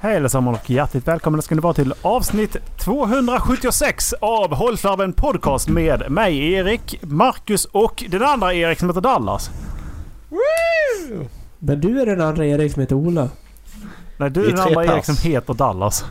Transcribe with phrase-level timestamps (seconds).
[0.00, 6.10] Hej allesammans och hjärtligt välkomna ska ni vara till avsnitt 276 av Hållflabben Podcast med
[6.10, 9.50] mig Erik, Marcus och den andra Erik som heter Dallas.
[11.58, 13.28] Men du är den andra Erik som heter Ola.
[14.16, 16.04] Nej, du är är den andra Erik som heter Dallas.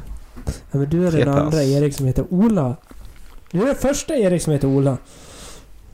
[0.46, 1.44] Ja, men du är Tre den pass.
[1.44, 2.76] andra Erik som heter Ola.
[3.52, 4.98] Du är den första Erik som heter Ola.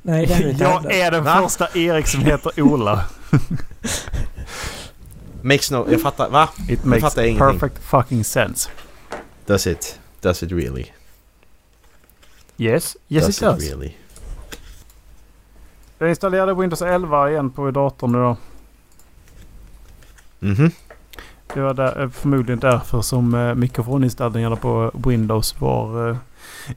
[0.02, 1.41] Nej, det är Jag är den Va?
[1.44, 3.05] första Erik som heter Ola.
[5.44, 5.88] Makes no...
[5.91, 6.30] Jag fattar.
[6.30, 6.50] Va?
[6.70, 7.60] It makes jag ingenting.
[7.60, 8.70] perfect fucking sense.
[9.46, 10.00] Does it?
[10.21, 10.86] Does it really?
[12.57, 13.64] Yes, yes does it does.
[13.64, 13.93] it really?
[15.98, 18.37] Jag installerade Windows 11 igen på datorn då.
[20.39, 20.71] Mhm.
[21.54, 26.18] Det var där, eh, förmodligen därför som eh, mikrofoninställningarna på Windows var eh,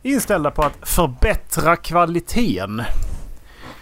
[0.02, 2.82] inställda på att förbättra kvaliteten.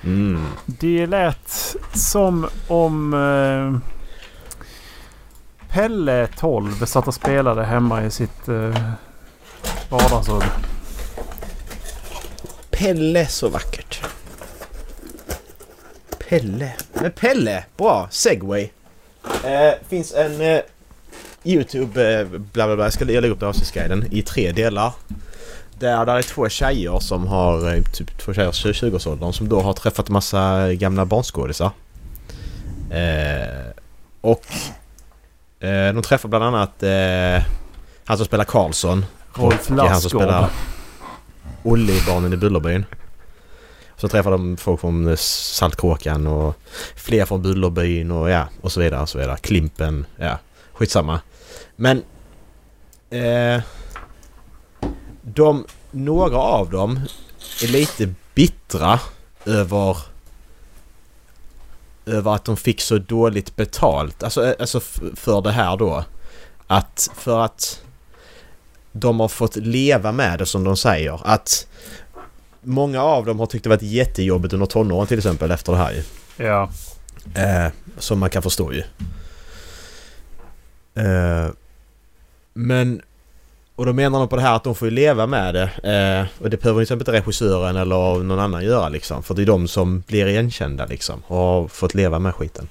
[0.05, 0.43] Mm.
[0.67, 3.94] Det lät som om eh,
[5.75, 8.79] Pelle 12 satt och spelade hemma i sitt eh,
[9.89, 10.43] vardagsrum.
[12.71, 14.03] Pelle, så vackert.
[16.29, 16.73] Pelle.
[16.93, 17.65] Men Pelle!
[17.77, 18.09] Bra!
[18.11, 18.71] Segway.
[19.45, 20.61] Eh, finns en eh,
[21.45, 22.85] YouTube, eh, bla bla bla.
[22.85, 24.93] Jag ska lägga upp det avsnittsguiden i tre delar.
[25.79, 29.61] Där, där är två tjejer som har, eh, typ två tjejer i 20-årsåldern som då
[29.61, 31.71] har träffat massa gamla barnskådisar.
[32.91, 33.71] Eh,
[34.21, 34.47] och
[35.67, 37.43] de träffar bland annat eh,
[38.05, 39.05] han som spelar Karlsson.
[39.35, 40.11] Rolf Och han som Lassgård.
[40.23, 40.51] spelar
[41.63, 42.85] Olle i Barnen i Bullerbyn.
[43.97, 46.57] Så träffar de folk från eh, Saltkråkan och
[46.97, 49.37] fler från Bullerbyn och ja, och så vidare och så vidare.
[49.37, 50.39] Klimpen, ja,
[50.73, 51.21] skitsamma.
[51.77, 52.03] Men...
[53.11, 53.63] Eh,
[55.23, 57.01] de, några av dem
[57.63, 59.01] är lite bittra
[59.45, 59.97] över
[62.07, 64.23] över att de fick så dåligt betalt.
[64.23, 64.81] Alltså, eh, alltså
[65.15, 66.05] för det här då.
[66.67, 67.83] Att för att
[68.93, 71.21] de har fått leva med det som de säger.
[71.25, 71.67] Att
[72.61, 75.93] många av dem har tyckt det varit jättejobbigt under tonåren till exempel efter det här
[75.93, 76.03] ju.
[76.45, 76.71] Ja.
[77.35, 78.83] Eh, som man kan förstå ju.
[80.95, 81.51] Eh,
[82.55, 83.03] men...
[83.77, 85.63] Och då menar de på det här att de får ju leva med det.
[85.63, 89.23] Eh, och det behöver till exempel inte regissören eller någon annan göra liksom.
[89.23, 91.23] För det är de som blir igenkända liksom.
[91.27, 92.69] Och har fått leva med skiten.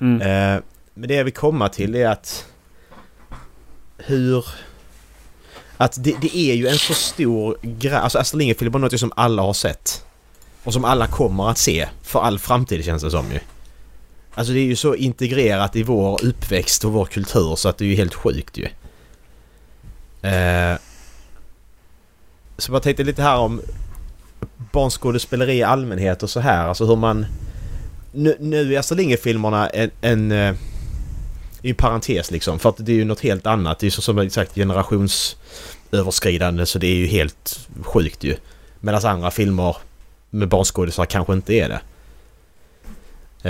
[0.00, 0.20] Mm.
[0.20, 0.62] Eh,
[0.94, 2.46] men det jag vill komma till är att...
[3.98, 4.46] Hur...
[5.76, 7.94] Att det, det är ju en så stor grej.
[7.94, 10.04] Alltså Astrid Lindgren-film är något som alla har sett.
[10.64, 13.38] Och som alla kommer att se för all framtid känns det som ju.
[14.34, 17.84] Alltså det är ju så integrerat i vår uppväxt och vår kultur så att det
[17.84, 18.68] är ju helt sjukt ju.
[20.22, 20.74] Eh,
[22.58, 23.60] så jag tänkte lite här om
[24.72, 26.68] barnskådespeleri i allmänhet och så här.
[26.68, 27.26] Alltså hur man...
[28.12, 29.90] Nu, nu är Astrid Lindgren-filmerna en...
[30.00, 30.54] en eh,
[31.76, 32.58] parentes liksom.
[32.58, 33.78] För att det är ju något helt annat.
[33.78, 38.36] Det är ju så som sagt generationsöverskridande så det är ju helt sjukt ju.
[38.80, 39.76] Medan andra filmer
[40.30, 41.80] med barnskådisar kanske inte är det.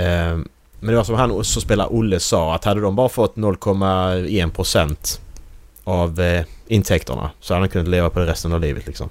[0.01, 0.37] Eh,
[0.79, 5.19] men det var som han som spelar Olle sa att hade de bara fått 0,1%
[5.83, 9.09] av eh, intäkterna så hade han kunnat leva på det resten av livet liksom.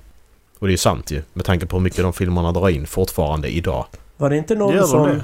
[0.58, 2.86] Och det är ju sant ju med tanke på hur mycket de filmerna drar in
[2.86, 3.86] fortfarande idag.
[4.16, 5.08] Var det inte någon Gör som...
[5.08, 5.22] det?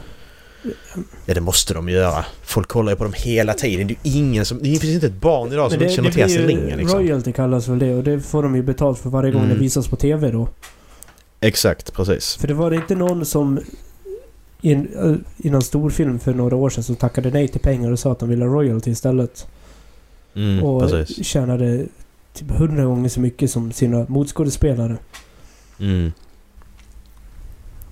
[1.26, 2.24] Ja det måste de göra.
[2.42, 3.86] Folk kollar ju på dem hela tiden.
[3.86, 4.58] Det är ju ingen som...
[4.58, 6.98] Det finns inte ett barn idag som Men inte känner till Astrid liksom.
[6.98, 9.54] royalty kallas väl det och det får de ju betalt för varje gång Mm.
[9.54, 10.48] det visas på TV då.
[11.40, 12.36] Exakt, precis.
[12.36, 13.60] För det var det inte någon som
[14.60, 17.98] i, en, i någon storfilm för några år sedan som tackade nej till pengar och
[17.98, 19.46] sa att de ville ha royalty istället.
[20.34, 21.26] Mm, och precis.
[21.26, 21.86] tjänade
[22.34, 24.96] typ hundra gånger så mycket som sina motskådespelare.
[25.80, 26.12] Mm.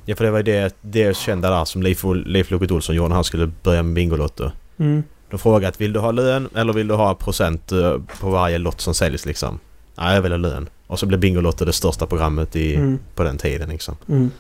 [0.05, 3.09] Ja för det var ju det, det kända där som Leif, Leif Loket Olsson gjorde
[3.09, 4.51] när han skulle börja med Bingolotto.
[4.79, 5.03] Mm.
[5.31, 8.59] De frågade att vill du ha lön eller vill du ha procent eh, på varje
[8.59, 9.59] lott som säljs liksom?
[9.99, 10.69] Nej jag vill ha lön.
[10.87, 12.99] Och så blev Bingolotto det största programmet i, Mm.
[13.15, 13.97] på den tiden liksom.
[14.09, 14.31] Mm.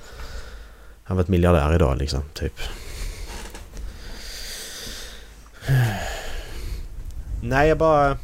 [1.04, 2.52] Han var ett miljardär idag liksom, typ.
[7.42, 8.18] Nej jag bara...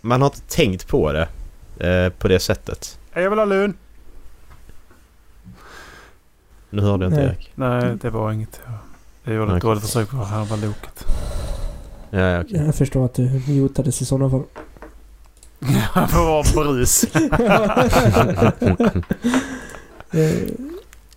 [0.00, 1.28] Man har inte tänkt på det.
[1.88, 2.98] Eh, på det sättet.
[3.14, 3.74] Jag vill ha lön.
[6.70, 7.28] Nu hörde jag inte Nej.
[7.36, 7.52] Erik.
[7.54, 8.60] Nej, det var inget.
[9.24, 9.60] Jag gjorde ett Okej.
[9.68, 11.06] dåligt försök på att härva loket.
[12.10, 12.62] Ja, ja, okej.
[12.66, 14.42] Jag förstår att du mutades i sådana fall.
[15.94, 17.04] Det var brus.
[17.04, 17.34] Eh,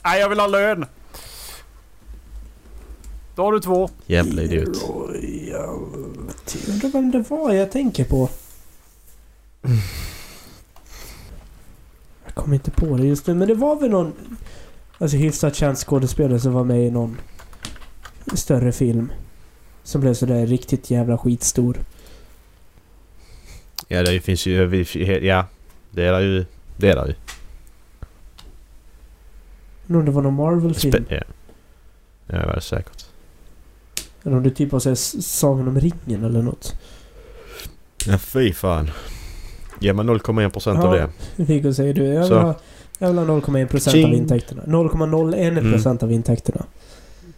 [0.04, 0.86] Nej, jag vill ha lön.
[3.36, 3.90] Då har du två.
[4.06, 4.78] Jävla idiot.
[6.44, 6.72] Royalty.
[6.72, 8.30] Undrar vem det var jag tänker på.
[12.26, 14.14] Jag kommer inte på det just nu, men det var väl någon
[14.98, 17.18] alltså hyfsat känd skådespelare som var med i någon
[18.34, 19.12] större film.
[19.84, 21.78] Som blev sådär riktigt jävla skitstor.
[23.88, 24.86] Ja, det finns ju...
[25.22, 25.46] Ja,
[25.92, 26.46] det är ju.
[26.78, 27.16] Det är ju.
[29.88, 31.06] Undrar om det var någon Marvel-film.
[31.10, 31.20] Ja,
[32.28, 33.03] det var det säkert.
[34.24, 36.74] Eller om det typ var såhär Sagan om ringen eller något.
[38.08, 38.92] Ja, fy fan.
[39.80, 41.02] Ge mig 0,1 procent av Ja.
[41.36, 41.44] det.
[41.44, 42.06] Viggo säger du.
[42.06, 42.56] Jag vill ha,
[43.00, 44.14] jag vill ha 0,1 procent av Tjing.
[44.14, 44.64] intäkterna.
[44.66, 46.66] 0,01 procent av intäkterna.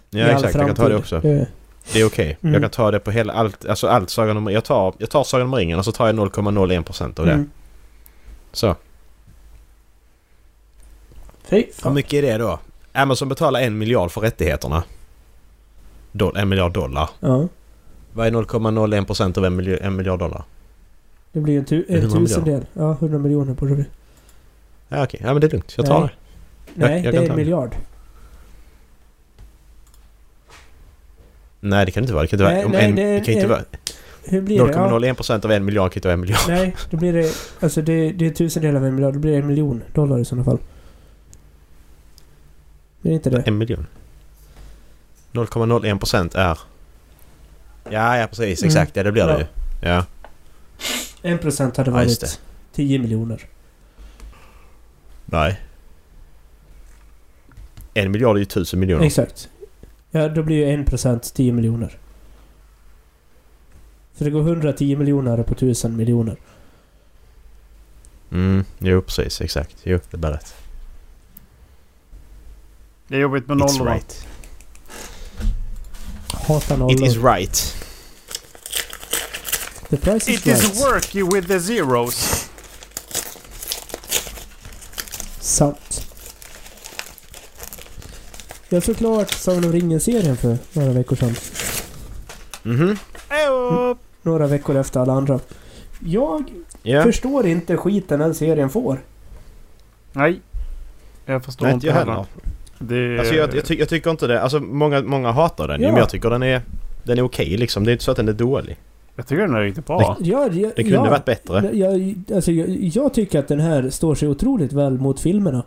[0.10, 0.56] Ja, exakt.
[0.56, 1.18] Jag kan ta det framtid.
[1.20, 1.28] också.
[1.28, 1.48] Eh,
[1.94, 2.38] Det är okej.
[2.42, 2.54] Mm.
[2.54, 3.66] Jag kan ta det på hela allt.
[3.66, 6.16] Alltså allt Sagan om jag tar, jag tar Sagan om ringen och så tar jag
[6.16, 7.31] 0,01 procent av det.
[7.31, 7.50] mm.
[8.52, 8.76] Så.
[11.44, 11.94] Fy Hur fan.
[11.94, 12.60] mycket är det då?
[12.94, 14.84] Amazon betalar en miljard för rättigheterna.
[16.18, 17.10] Doll, en miljard dollar.
[17.20, 17.48] Ja.
[18.14, 20.44] Vad är 0,01 procent av en, milj- en miljard dollar?
[21.32, 22.66] Det blir en, tu, en 100 tusendel.
[22.74, 23.86] Ja, 100 miljoner borde det bli.
[24.90, 25.20] Ja, okej.
[25.24, 25.74] Ja, men det är lugnt.
[25.78, 26.10] Jag tar Nej.
[26.76, 26.86] det.
[26.88, 27.36] Nej, jag det är en det.
[27.36, 27.76] miljard.
[31.60, 32.24] Nej, det kan det inte vara.
[32.24, 32.68] Det kan inte vara.
[32.70, 33.62] Nej, en, det kan inte är- vara.
[34.28, 34.72] Hur blir det?
[34.72, 36.40] Ja, 0,01 procent av en miljard kan inte vara en miljard.
[36.48, 37.32] nej, då blir det...
[37.60, 39.14] Alltså det, det är tusendel av en miljard.
[39.14, 40.58] Då blir det en miljon dollar i sådana fall.
[43.02, 43.42] Blir det inte det?
[43.48, 43.86] En miljon.
[45.36, 46.60] 0,01 procent är...
[47.90, 48.62] Ja, ja precis.
[48.62, 48.68] Mm.
[48.70, 48.96] Exakt.
[48.96, 49.34] Ja, det blir Ja.
[49.34, 49.46] det ju.
[49.90, 50.06] Ja.
[51.22, 52.40] En procent hade Ja, varit
[52.74, 53.42] 10 miljoner.
[55.26, 55.62] Nej.
[57.94, 59.06] En miljard är ju tusen miljoner.
[59.06, 59.50] Exakt.
[60.12, 61.98] Ja, då blir ju en procent 10 miljoner.
[64.14, 66.36] För det går 110 miljoner på 1000 miljoner.
[68.31, 69.42] Mm, jo precis.
[69.42, 69.76] Exakt.
[69.84, 70.56] Jo, det är bara rätt.
[73.08, 73.94] Det är jobbigt med It's nollorna.
[73.96, 74.28] right.
[76.33, 76.92] Hatar nollor.
[76.94, 77.75] It is right.
[79.89, 80.63] The price is It right.
[80.63, 82.48] is worky with the zeros.
[85.39, 86.07] Sant.
[88.69, 91.36] Jag såg klart Sagan om ringen-serien för några veckor sedan.
[92.63, 92.98] Mhm.
[93.30, 93.98] Ejo!
[94.21, 95.39] Några veckor efter alla andra.
[96.00, 96.51] Jag
[96.83, 97.04] Ja.
[97.04, 99.04] förstår inte skiten den serien får.
[100.13, 100.42] Nej.
[101.25, 102.25] Jag förstår Nej, inte inte jag heller.
[102.80, 104.42] Det, Alltså jag, jag, ty jag tycker inte det.
[104.42, 105.88] Alltså många, många hatar den Ja.
[105.92, 106.62] men jag tycker den är...
[107.04, 107.83] Den är okej liksom.
[107.83, 108.77] Det är inte så att den är dålig.
[109.16, 110.18] jag tycker den är riktigt bra.
[110.19, 111.69] Ja, ja, Det kunde ja, varit bättre.
[111.74, 115.63] Jag, alltså, jag, jag tycker att den här står sig otroligt väl mot filmerna.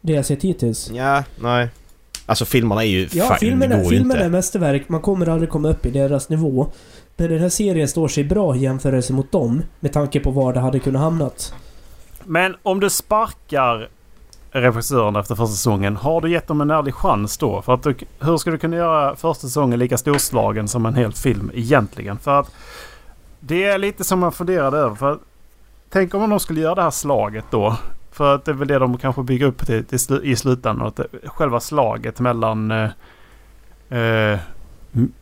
[0.00, 0.90] Det jag sett hittills.
[0.94, 1.68] Ja, nej.
[2.26, 3.08] Alltså filmerna är ju...
[3.12, 4.36] Ja, fan, filmerna, det går ju filmerna är inte.
[4.36, 4.88] mästerverk.
[4.88, 6.66] Man kommer aldrig komma upp i deras nivå.
[7.16, 9.62] Men den här serien står sig bra i jämförelse mot dem.
[9.80, 11.54] Med tanke på var det hade kunnat hamnat.
[12.24, 13.88] Men om du sparkar
[14.52, 15.96] regissören efter första säsongen.
[15.96, 17.62] Har du gett dem en ärlig chans då?
[17.62, 21.12] För att du, hur ska du kunna göra första säsongen lika storslagen som en hel
[21.12, 22.18] film egentligen?
[22.18, 22.50] För att
[23.40, 24.94] det är lite som man funderade över.
[24.94, 25.18] För att,
[25.90, 27.76] tänk om de skulle göra det här slaget då.
[28.10, 30.86] För att det är väl det de kanske bygger upp till, till slu, i slutändan.
[30.86, 32.88] Att själva slaget mellan eh,
[33.98, 34.38] eh,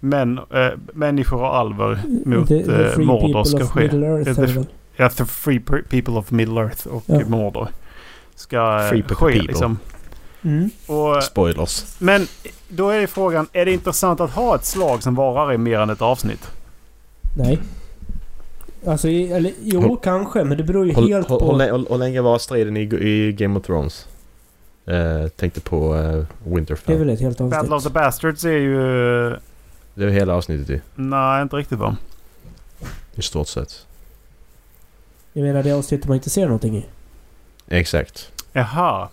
[0.00, 3.88] män, eh, människor och alver mot the, the eh, Mordor ska ske.
[3.88, 4.66] Det väl?
[4.96, 7.20] Ja, the free pe- people of Middle Earth och Ja.
[7.28, 7.68] Mordor.
[8.40, 9.42] Ska eh, Free ske people.
[9.42, 9.78] liksom.
[10.42, 10.70] Mm.
[10.86, 11.96] Och, Spoilers.
[11.98, 12.26] men
[12.68, 15.78] då är ju frågan, är det intressant att ha ett slag som varar i mer
[15.80, 16.46] än ett avsnitt?
[17.36, 17.58] Nej.
[18.86, 20.44] Alltså, eller jo Håll- kanske.
[20.44, 21.58] Men det beror ju Hur, helt hur, på...
[21.90, 24.08] hur, länge var striden i, i Game of Thrones?
[24.86, 26.94] Eh, tänkte på eh, Det Winterfell.
[26.94, 27.92] är väl ett helt Battle of the avsnitt.
[27.92, 28.80] Bastards är ju...
[29.94, 30.80] Det var hela avsnittet ju.
[30.94, 31.96] Nej, inte riktigt va?
[33.14, 33.86] I stort sett.
[35.32, 36.84] Jag menar det avsnittet man inte ser någonting i.
[37.70, 38.30] Exakt.
[38.52, 39.08] Jaha.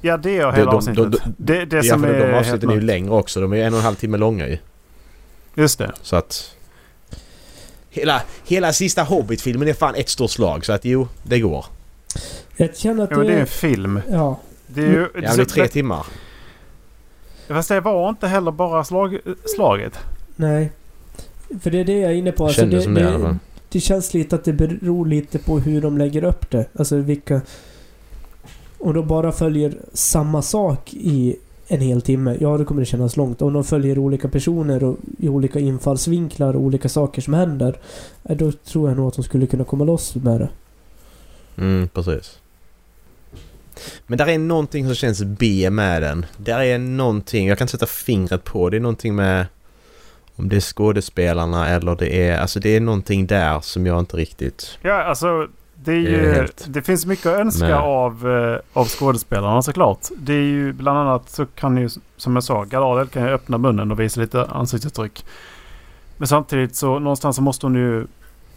[0.00, 1.12] Ja, det är De- hela de- avsnittet.
[1.12, 3.40] de- det det ja, som för är de avsnitten är ju längre också.
[3.40, 4.58] De är en och en halv timme långa ju.
[5.54, 5.92] Just det.
[6.02, 6.54] Så att...
[7.90, 10.64] Hela, hela sista Hobbit-filmen är fan ett stort slag.
[10.66, 11.64] Så att jo, det går.
[12.56, 14.00] Jag känner att Ja, men det det är en film.
[14.10, 14.40] Ja.
[14.66, 15.00] Det är ju...
[15.14, 16.06] Ja, men det är tre timmar.
[17.48, 19.18] Fast det var inte heller bara slag,
[19.56, 19.98] slaget.
[20.36, 20.72] Nej.
[21.62, 22.46] För det är det jag är inne på.
[22.46, 23.36] Alltså det, som det det
[23.72, 26.66] det känns lite att det beror lite på hur de lägger upp det.
[26.74, 27.40] Alltså vilka...
[28.78, 31.36] Om de bara följer samma sak i
[31.66, 33.42] en hel timme, ja då kommer det kännas långt.
[33.42, 37.76] Om de följer olika personer och i olika infallsvinklar och olika saker som händer,
[38.24, 40.48] eh, då tror jag nog att de skulle kunna komma loss med det.
[41.56, 42.38] Mm, precis.
[44.06, 46.26] Men där är någonting som känns B med den.
[46.36, 48.70] Där är någonting, jag kan inte sätta fingret på.
[48.70, 49.46] Det är någonting med...
[50.36, 52.38] Om det är skådespelarna eller det är...
[52.38, 54.78] Alltså det är någonting där som jag inte riktigt...
[54.82, 56.32] Ja, alltså det är ju...
[56.34, 57.72] helt- Det finns mycket att önska Nej.
[57.74, 59.98] av, eh, av skådespelarna såklart.
[60.16, 63.58] Det är ju bland annat så kan ju, som jag sa, Galadriel kan ju öppna
[63.58, 65.24] munnen och visa lite ansiktsuttryck.
[66.16, 68.06] Men samtidigt så någonstans så måste hon ju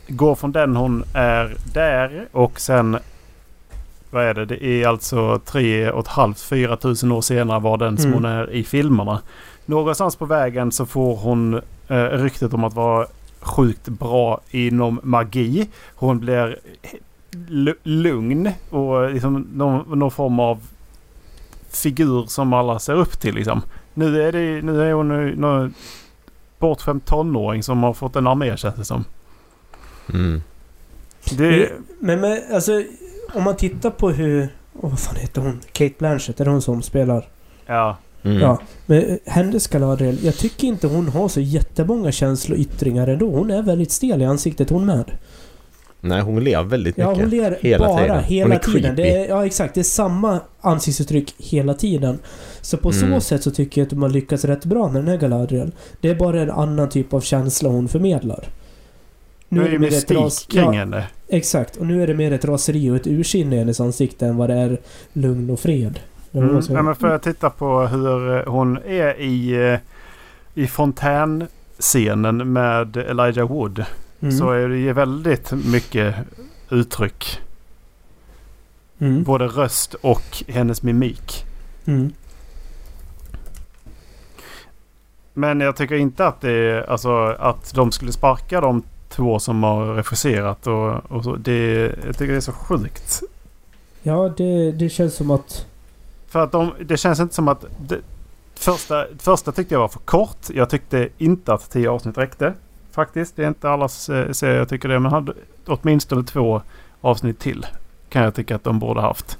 [0.08, 2.98] gå från den hon är där och sen...
[4.10, 4.46] Vad är det?
[4.46, 8.14] Det är alltså tre och ett halvt, fyra tusen år senare var den som Mm.
[8.24, 9.22] hon är i filmerna.
[9.66, 11.54] Någonstans på vägen så får hon
[11.88, 13.08] eh, ryktet om att vara
[13.42, 15.70] sjukt bra inom magi.
[15.96, 16.60] Hon blir
[17.32, 20.68] lu- lugn och liksom någon, någon form av
[21.70, 23.62] figur som alla ser upp till liksom.
[23.94, 25.74] Nu är, det, nu är hon nu- någon
[26.60, 29.06] bortskämd tonåring som har fått en armé känns det som.
[30.14, 30.42] Mm.
[31.38, 32.84] Det, Men, men alltså,
[33.34, 34.50] om man tittar på hur...
[34.82, 35.60] Åh, vad fan heter hon?
[35.72, 37.28] Kate Blanchett, är det hon som spelar?
[37.66, 37.98] ja.
[38.26, 38.38] Mm.
[38.42, 38.62] Ja.
[38.86, 43.30] Men eh, hennes Galadriel, jag tycker inte hon har så jättemånga känsloyttringar ändå.
[43.30, 45.12] Hon är väldigt stel i ansiktet hon med.
[46.02, 47.24] Nej, hon ler väldigt Ja, mycket.
[47.24, 48.16] hon ler Hela bara tiden.
[48.16, 48.96] Hon hela är tiden.
[48.96, 49.18] Det creepy.
[49.20, 49.74] är, ja, exakt.
[49.74, 52.20] Det är samma ansiktsuttryck hela tiden.
[52.62, 53.22] Så på så Mm.
[53.22, 55.72] sätt så tycker jag att man lyckas rätt bra med den här Galadriel.
[56.02, 58.44] Det är bara en annan typ av känsla hon förmedlar.
[59.50, 61.04] Nu är det mer ett mystik ras- kring ja, henne.
[61.28, 61.76] Exakt.
[61.78, 64.50] Och nu är det mer ett raseri och ett ursinne i hennes ansikte än vad
[64.50, 64.78] det är
[65.14, 66.00] lugn och fred.
[66.44, 66.62] Mm.
[66.62, 69.80] ska- Ja, men för att titta på hur eh, hon är i, eh,
[70.54, 73.86] i fontänscenen med Elijah Wood.
[74.22, 74.32] Mm.
[74.38, 76.16] Så är det ju väldigt mycket
[76.70, 77.40] uttryck.
[79.00, 79.24] Mm.
[79.24, 81.46] Både röst och hennes mimik.
[81.86, 82.12] Mm.
[85.34, 89.64] Men jag tycker inte att det är, alltså att de skulle sparka de två som
[89.64, 91.36] har regisserat och, och så.
[91.36, 93.22] Det, jag tycker det är så sjukt.
[94.04, 95.66] Ja, det, det känns som att...
[96.36, 97.66] För att de, det känns inte som att...
[97.78, 98.02] Det,
[98.56, 100.38] första, första tyckte jag var för kort.
[100.54, 102.54] Jag tyckte inte att tio avsnitt räckte.
[102.92, 103.36] Faktiskt.
[103.36, 105.00] Det är inte allas eh, serier jag tycker det.
[105.00, 105.34] Men hade
[105.66, 106.62] åtminstone två
[107.02, 107.66] avsnitt till.
[108.10, 109.38] Kan jag tycka att de borde haft.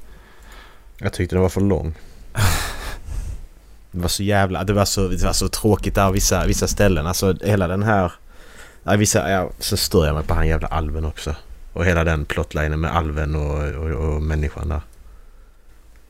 [0.98, 1.96] Jag tyckte den var för lång.
[3.92, 4.64] Det var så jävla...
[4.64, 7.08] Det var så, det var så tråkigt där vissa, vissa ställen.
[7.08, 8.12] Alltså hela den här...
[8.84, 11.36] Ja, vissa, ja, så stör jag mig på han jävla alven också.
[11.74, 14.82] Och hela den plotlinen med alven och, och, och människan där.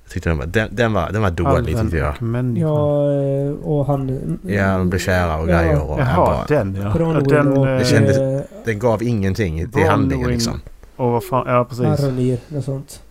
[0.08, 2.16] Jag tyckte den var, den, den var, den var dålig tyckte jag.
[2.58, 4.40] Ja, eh, och han...
[4.48, 5.62] Ja, de blev kära och Ja.
[5.62, 5.82] grejer.
[5.92, 7.20] Och jag Jaha, bara, den ja.
[7.20, 7.66] Den, och...
[7.66, 10.62] Det kändes- eh, den gav ingenting till handlingen liksom.
[10.96, 11.86] Och vad fan, ja precis.
[11.86, 13.02] Aronir och sånt.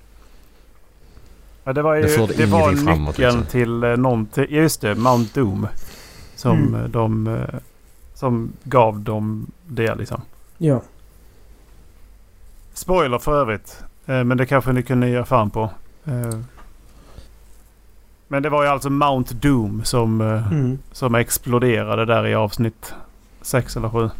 [1.64, 3.46] Ja, det var ju Det det var nyckeln liksom.
[3.46, 4.46] till eh, någonting.
[4.48, 5.66] Just det, Mount Doom.
[6.36, 6.90] Som Mm.
[6.92, 7.38] de...
[8.14, 10.20] Som gav dem det liksom.
[10.58, 10.82] Ja.
[12.74, 13.76] Spoiler för övrigt.
[14.04, 15.70] Men det kanske ni kunde ge fan på.
[18.28, 20.78] Men det var ju alltså Mount Doom som, eh, Mm.
[20.92, 22.92] som exploderade där i avsnitt
[23.42, 24.10] 6 eller 7.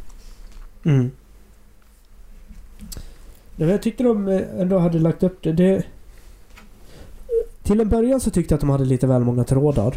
[0.85, 1.11] Mm.
[3.57, 5.53] Jag tyckte de eh, ändå hade lagt upp det.
[5.53, 5.83] det.
[7.63, 9.95] Till en början så tyckte jag att de hade lite väl många trådar.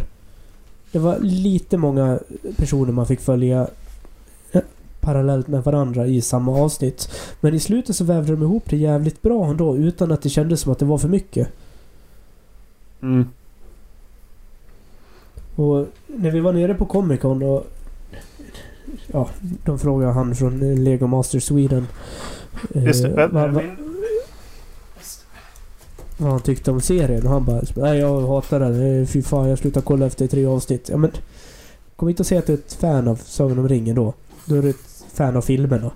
[0.92, 2.20] Det var lite många
[2.58, 3.68] personer man fick följa
[4.52, 4.62] eh,
[5.00, 7.12] parallellt med varandra i samma avsnitt.
[7.42, 10.62] Men i slutet så vävde de ihop det jävligt bra ändå utan att det kändes
[10.62, 11.48] som att det var för mycket.
[13.02, 13.26] Mm.
[15.58, 17.68] Och när vi var nere på Comic Con och...
[19.08, 19.30] Ja,
[19.66, 21.88] de frågade han från eh, Lego Master Sweden.
[22.76, 23.28] eh, Just det.
[23.32, 23.64] vad- vad-
[26.18, 29.02] vad han tyckte om serien och han bara Nej jag hatar den.
[29.02, 30.90] Eh, Fy fan jag slutar kolla efter tre avsnitt.
[30.90, 31.12] Ja men...
[31.96, 34.14] Kom inte och säga att du är ett fan av Sagan om ringen då.
[34.46, 35.92] Då är du ett fan av filmerna.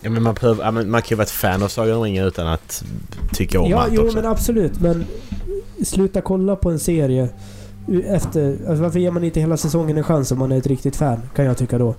[0.00, 2.24] Ja, men man, ja, men man kan ju vara ett fan av Sagan om ringen
[2.26, 2.84] utan att
[3.32, 4.16] tycka om Ja, allt jo också.
[4.16, 4.80] men absolut.
[4.80, 5.06] Men
[5.84, 7.28] sluta kolla på en serie
[8.06, 8.56] efter...
[8.68, 11.20] Alltså varför ger man inte hela säsongen en chans om man är ett riktigt fan?
[11.36, 11.94] Kan jag tycka då.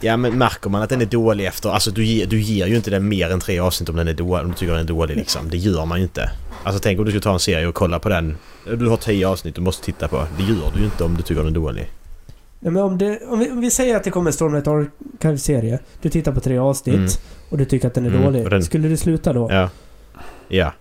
[0.00, 1.68] Ja men märker man att den är dålig efter...
[1.70, 4.14] Alltså du ger, du ger ju inte den mer än tre avsnitt om den är
[4.14, 5.50] dålig, om du tycker den är dålig liksom.
[5.50, 6.30] Det gör man ju inte.
[6.64, 8.36] Alltså tänk om du ska ta en serie och kolla på den.
[8.78, 10.26] Du har tio avsnitt du måste titta på.
[10.38, 11.90] Det gör du ju inte om du tycker den är dålig.
[12.60, 15.78] Ja, men om, det, om, vi, om vi säger att det kommer en Stormlight Archive-serie.
[16.02, 17.08] Du tittar på tre avsnitt Mm.
[17.50, 18.50] och du tycker att den är Mm, dålig.
[18.50, 19.48] den- Skulle du sluta då?
[19.50, 19.68] Ja.
[20.48, 20.72] Ja.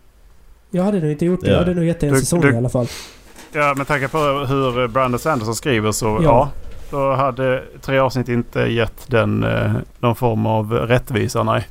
[0.71, 1.47] Jag hade nog inte gjort det.
[1.47, 1.51] Ja.
[1.53, 2.87] Jag hade nog gett det en Du- säsong du- i alla fall.
[3.53, 6.23] Ja, med tanke på hur Brandon Sanderson skriver så ja.
[6.23, 6.49] Ja.
[6.91, 11.67] Då hade tre avsnitt inte gett den eh, någon form av rättvisa, nej.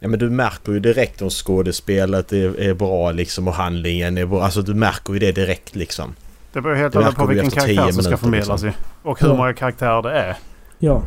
[0.00, 4.26] Ja men du märker ju direkt om skådespelet är, är bra liksom och handlingen är
[4.26, 4.42] bra.
[4.42, 6.14] Alltså du märker ju det direkt liksom.
[6.56, 8.82] Det beror helt och på vilken karaktär som ska förmedlas liksom.
[8.82, 9.08] i.
[9.08, 9.34] Och hur Ja.
[9.34, 10.36] många karaktärer det är.
[10.78, 11.02] Ja.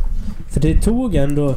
[0.49, 1.55] För det tog ändå...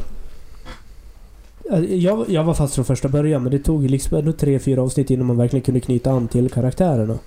[1.89, 5.09] Jag, jag var fast från första början men det tog liksom ändå tre, fyra avsnitt
[5.09, 7.19] innan man verkligen kunde knyta an till karaktärerna.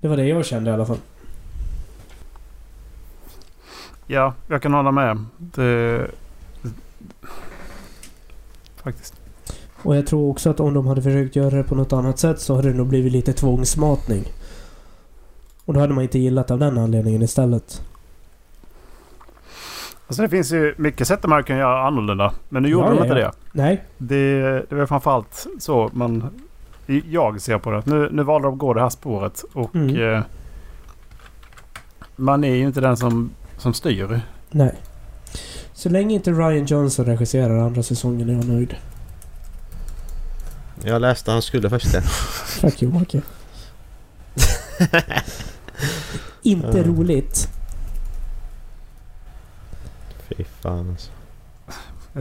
[0.00, 0.98] Det var det jag kände i alla fall.
[4.06, 5.24] Ja, jag kan hålla med.
[5.38, 6.06] Det...
[8.76, 9.21] Faktiskt.
[9.82, 12.40] Och jag tror också att om de hade försökt göra det på något annat sätt
[12.40, 14.24] så hade det nog blivit lite tvångsmatning.
[15.64, 17.82] Och då hade man inte gillat av den anledningen istället.
[20.06, 22.32] Alltså det finns ju mycket sätt man kan göra annorlunda.
[22.48, 23.26] Men nu gjorde Ja, de inte ja.
[23.26, 23.32] det.
[23.52, 23.84] Nej.
[23.98, 24.40] det.
[24.68, 26.30] Det var framförallt så man...
[27.10, 27.82] Jag ser på det.
[27.86, 29.44] Nu, nu valde de att gå det här spåret.
[29.52, 30.14] Och Mm.
[30.14, 30.22] eh,
[32.16, 34.20] man är ju inte den som, som styr.
[34.50, 34.74] Nej.
[35.72, 38.74] Så länge inte Ryan Johnson regisserar andra säsongen är jag nöjd.
[40.84, 42.00] Jag läste han skulle faktiskt det.
[42.60, 43.22] Fuck you, Macke.
[46.42, 46.84] inte Ja.
[46.84, 47.48] roligt.
[50.28, 51.10] Fy fan alltså.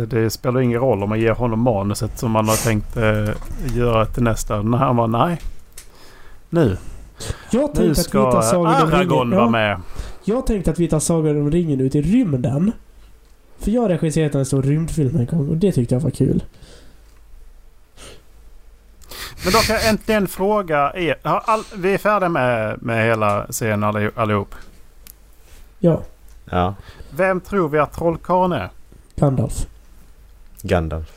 [0.08, 3.30] Det spelar ingen roll om man ger honom manuset som man har tänkt eh,
[3.78, 4.62] göra till nästa.
[4.62, 5.42] När han var nej.
[6.50, 6.78] Nu,
[7.52, 9.30] Jag nu tänkte att vi ska tar Sagan om Aragorn ringen...
[9.30, 9.82] vara Ja, med.
[10.24, 12.72] jag tänkte att vi tar Sagan om ringen ut i rymden.
[13.60, 16.44] För jag har regisserat en stor rymdfilm en gång och det tyckte jag var kul.
[19.52, 21.16] Men då kan jag äntligen fråga er.
[21.24, 24.56] Har all, vi är färdiga med, med hela serien alli- allihop.
[25.80, 26.02] Ja,
[26.50, 26.76] Ja,
[27.16, 28.70] Vem tror vi att trollkarlen är?
[29.16, 29.68] Gandalf.
[30.62, 31.12] Gandalf.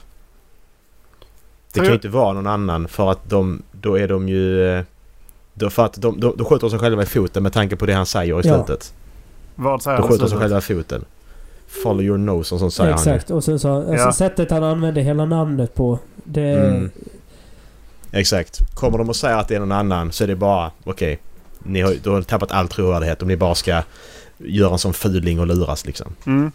[1.72, 4.68] Det Tror kan ju inte vara någon annan för att de, då är de ju...
[4.68, 4.84] eh,
[5.54, 7.92] Då, för att de, de, de skjuter sig själva i foten med tanke på det
[7.92, 8.54] han säger i Ja.
[8.64, 8.94] slutet.
[9.54, 10.42] Vad säger De han i skjuter sig slutet?
[10.42, 11.04] själva i foten.
[11.82, 13.30] Follow your nose och sånt säger Exakt.
[13.30, 14.12] Och sen så, alltså Ja.
[14.12, 15.98] sättet han använde hela namnet på.
[16.24, 16.50] Det...
[16.50, 16.90] Mm.
[18.14, 18.74] Exakt.
[18.74, 21.18] Kommer de och säger att det är någon annan så är det bara okej.
[21.58, 23.82] ni har, du har tappat all trovärdighet om ni bara ska
[24.38, 26.14] göra en sån fuling och luras liksom.
[26.26, 26.52] Mm.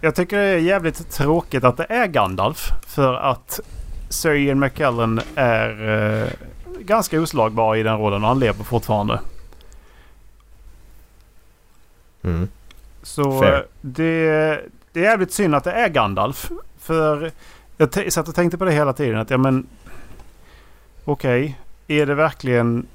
[0.00, 2.70] Jag tycker det är jävligt tråkigt att det är Gandalf.
[2.86, 3.60] För att
[4.08, 5.88] Sir Ian McKellen är
[6.22, 6.28] eh,
[6.80, 9.20] ganska oslagbar i den rollen och han lever fortfarande.
[12.22, 12.48] Mm.
[13.02, 13.54] Så Fair.
[13.54, 14.60] eh, det,
[14.92, 16.50] det är jävligt synd att det är Gandalf.
[16.78, 17.30] För
[17.76, 19.18] jag satt och tänkte på det hela tiden.
[19.18, 19.66] Att ja men...
[21.04, 21.58] Okej,
[21.88, 22.86] är det verkligen...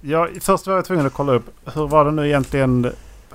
[0.00, 1.44] Ja, först var jag tvungen att kolla upp
[1.74, 2.92] hur var det nu egentligen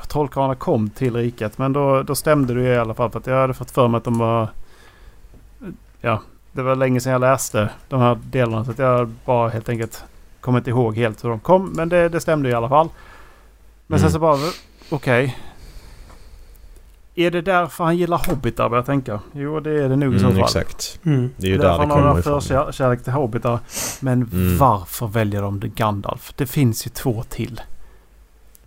[0.07, 1.57] trollkarlarna kom till riket.
[1.57, 3.09] Men då, då stämde det ju i alla fall.
[3.11, 4.47] För att jag hade fått för mig att de var...
[6.01, 6.21] Ja,
[6.51, 8.65] det var länge sedan jag läste de här delarna.
[8.65, 10.03] Så att jag bara helt enkelt
[10.41, 11.69] kommer inte ihåg helt hur de kom.
[11.75, 12.89] Men det, det stämde i alla fall.
[13.87, 14.13] Men sen Mm.
[14.13, 14.37] så bara...
[14.89, 15.37] Okej.
[17.19, 19.19] Är det därför han gillar hobbitar börjar jag tänka?
[19.33, 20.31] Jo det är det nog i så fall.
[20.31, 20.99] Mm, exakt.
[21.05, 21.29] Mm.
[21.37, 22.41] Det är ju därför där det han kommer ifrån.
[22.41, 23.59] förkärlek till hobbitar.
[23.99, 24.57] Men Mm.
[24.57, 26.33] varför väljer de det Gandalf?
[26.35, 27.61] Det finns ju två till.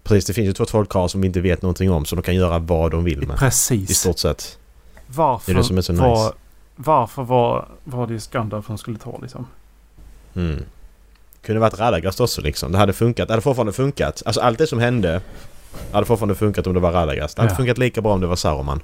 [0.02, 2.34] Precis, det finns ju två trollkarlar som vi inte vet någonting om så de kan
[2.34, 3.36] göra vad de vill med.
[3.36, 3.98] I Precis.
[3.98, 4.58] stort sett.
[5.06, 6.32] Varför Det är det som är så var, nice.
[6.76, 9.46] Varför var, var det just Gandalf som skulle ta liksom?
[10.34, 10.62] Mm.
[11.42, 12.72] Kunde varit Radagast också liksom.
[12.72, 13.28] Det hade funkat.
[13.28, 14.22] Det hade fortfarande funkat.
[14.26, 15.20] Alltså allt det som hände
[15.92, 17.36] hade fortfarande funkat om det var Radagast.
[17.36, 17.56] Det hade Ja.
[17.56, 18.80] funkat lika bra om det var Saruman.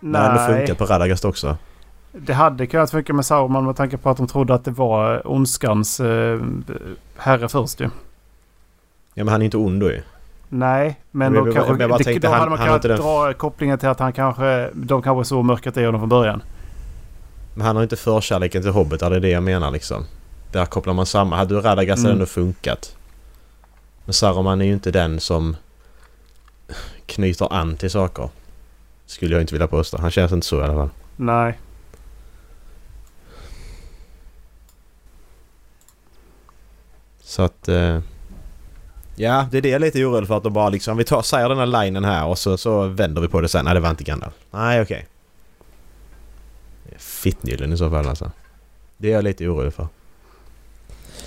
[0.00, 1.56] Det hade Nej, funkat på Radagast också.
[2.12, 5.22] det hade kunnat funka med Sauron med tanke på att de trodde att det var
[5.30, 6.40] ondskans eh,
[7.16, 7.84] herre först ju.
[9.14, 10.02] Ja men han är inte ond då ju.
[10.48, 13.32] Nej, men Men då, jag- kanske, jag det, tänkte, då han- hade man kunnat dra
[13.32, 16.42] kopplingen till att han kanske, de kanske såg mörkret i honom från början.
[17.54, 20.04] Men han har inte förkärleken till hobbitar, det är det jag menar liksom.
[20.52, 21.38] Där kopplar man samman.
[21.38, 22.12] Hade du Radagast hade det Mm.
[22.12, 22.96] ändå funkat.
[24.10, 25.56] Men Saruman är ju inte den som
[27.06, 28.28] knyter an till saker.
[29.06, 29.98] Skulle jag inte vilja påstå.
[29.98, 30.90] Han känns inte så i alla fall.
[31.16, 31.58] Nej.
[37.20, 37.68] Så att...
[37.68, 38.00] Eh,
[39.16, 40.96] ja, det är det jag är lite orolig för att de bara liksom...
[40.96, 43.64] Vi tar, säger den här linen här och så, så vänder vi på det sen.
[43.64, 44.34] Nej, det var inte Gandalf.
[44.50, 45.06] Nej, okej.
[46.86, 46.98] Okay.
[46.98, 48.30] Fittnyllen i så fall alltså.
[48.96, 49.88] Det är jag lite orolig för.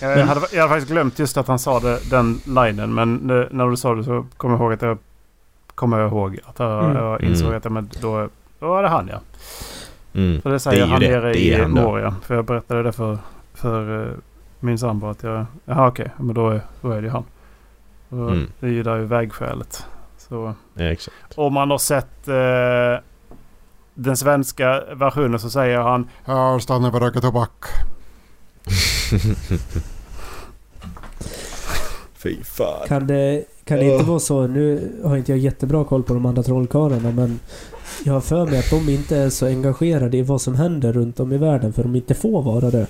[0.09, 2.93] Jag, Men- hade, jag hade faktiskt glömt just att han sa det, den linen.
[2.93, 4.97] Men nu, när du sa det så kom jag ihåg att jag...
[5.75, 6.97] Kommer jag ihåg att jag, Mm.
[6.97, 7.57] jag insåg Mm.
[7.57, 9.19] att men då, då var det han ja.
[10.13, 10.41] Mm.
[10.41, 11.09] För det säger Det han det.
[11.09, 11.67] nere Det i.
[11.67, 12.15] Moria.
[12.25, 13.17] För jag berättade det för,
[13.53, 14.13] för eh,
[14.59, 15.45] min sambo att jag...
[15.65, 17.23] Jaha okej, men då är, då är det ju han.
[18.09, 18.47] Och Mm.
[18.59, 19.85] Det är ju där ju vägskälet.
[20.17, 21.15] Så Ja, exakt.
[21.35, 23.03] om man har sett eh,
[23.93, 27.51] den svenska versionen så säger han Ja, stanna och röka tobak.
[32.23, 32.87] Fy fan.
[32.87, 36.25] Kan det, kan det inte vara så, nu har inte jag jättebra koll på de
[36.25, 37.39] andra trollkarlarna men
[38.03, 41.19] jag har för mig att de inte är så engagerade i vad som händer runt
[41.19, 42.87] om i världen för de inte får vara det.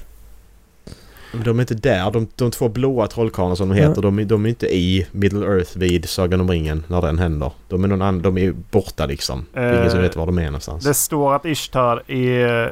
[1.46, 2.12] De är inte där.
[2.12, 3.88] De, de två blåa trollkarlarna som de Ja.
[3.90, 7.20] heter, de, är- de är inte i Middle Earth vid Sagan om ringen när den
[7.20, 7.52] händer.
[7.68, 9.46] De är någon annan, de är borta liksom.
[9.54, 10.84] Det är ingen som Eh, vet var de är någonstans.
[10.84, 12.72] Det står att Ishtar är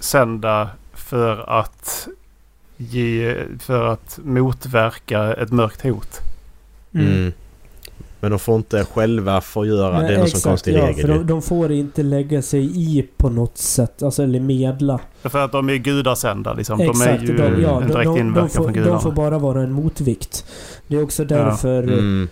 [0.00, 2.08] sända för att
[2.76, 6.20] ge, för att motverka ett mörkt hot.
[6.94, 7.32] Mm.
[8.20, 9.98] Men de får inte själva få göra.
[9.98, 12.60] Nej, det är någon sån konstig ja, regel för de, de får inte lägga sig
[12.98, 15.00] i på något sätt, alltså eller medla.
[15.22, 16.80] För att de är gudasända liksom.
[16.80, 18.78] Exakt, de är ju de, ja, en de, direkt de, de, inverkan får, från de
[18.78, 19.00] gudarna.
[19.00, 20.44] får bara vara en motvikt.
[20.86, 22.28] Det är också därför, Mm.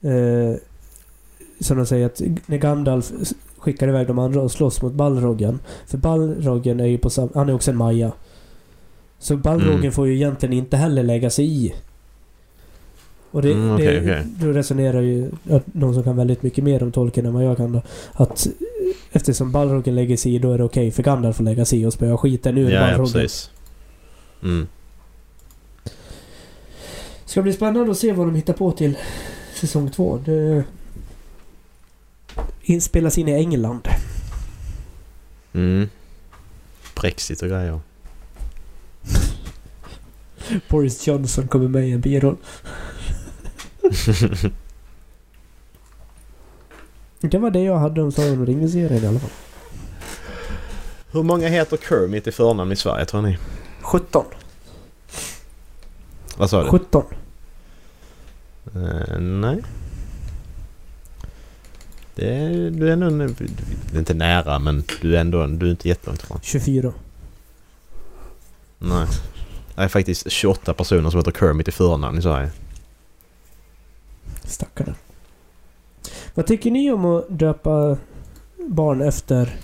[0.00, 0.56] eh,
[1.60, 3.10] som de säger, att när Gandalf
[3.58, 5.58] skickar iväg de andra och slåss mot Balroggen.
[5.86, 8.12] För Balroggen är ju på sam- han är också en Maja.
[9.18, 9.92] Så Balroggen Mm.
[9.92, 11.74] får ju egentligen inte heller lägga sig i.
[13.30, 14.24] Och det, Mm, okej, det, okej.
[14.40, 17.56] då resonerar ju att någon som kan väldigt mycket mer om Tolkien än vad jag
[17.56, 17.82] kan då.
[18.12, 18.46] Att
[19.12, 21.86] eftersom Balrogen lägger sig i, då är det okej för Gandalf att lägga sig i
[21.86, 23.12] och spöa skiten ur Ja, ja Balrogen.
[23.12, 23.50] precis.
[24.42, 24.66] Mm.
[27.24, 28.96] Ska bli spännande att se vad de hittar på till
[29.54, 30.18] säsong två.
[30.24, 30.64] Det
[32.62, 33.88] inspelas in i England.
[35.52, 35.88] Mm.
[37.00, 37.80] Brexit och grejer.
[40.68, 42.36] Boris Johnson kommer med i en biroll.
[47.20, 49.30] Det var det jag hade om Sagan om ringen-serien i alla fall.
[51.10, 53.38] Hur många heter Kermit i förnamn i Sverige tror ni?
[53.80, 54.24] 17.
[56.36, 56.68] Vad sa du?
[56.68, 57.02] 17.
[58.74, 59.62] Eh, nej.
[62.14, 63.06] Det är, du är ändå...
[63.06, 63.36] en-
[63.90, 65.46] Det är inte nära men du är ändå...
[65.46, 66.40] Du är inte jättelångt ifrån.
[66.42, 66.92] 24.
[68.78, 69.06] Nej.
[69.74, 72.50] Det är faktiskt 28 personer som heter Kermit i förnamn i Sverige.
[74.44, 74.94] Stackarna.
[76.34, 77.96] Vad tycker ni om att döpa
[78.68, 79.56] barn efter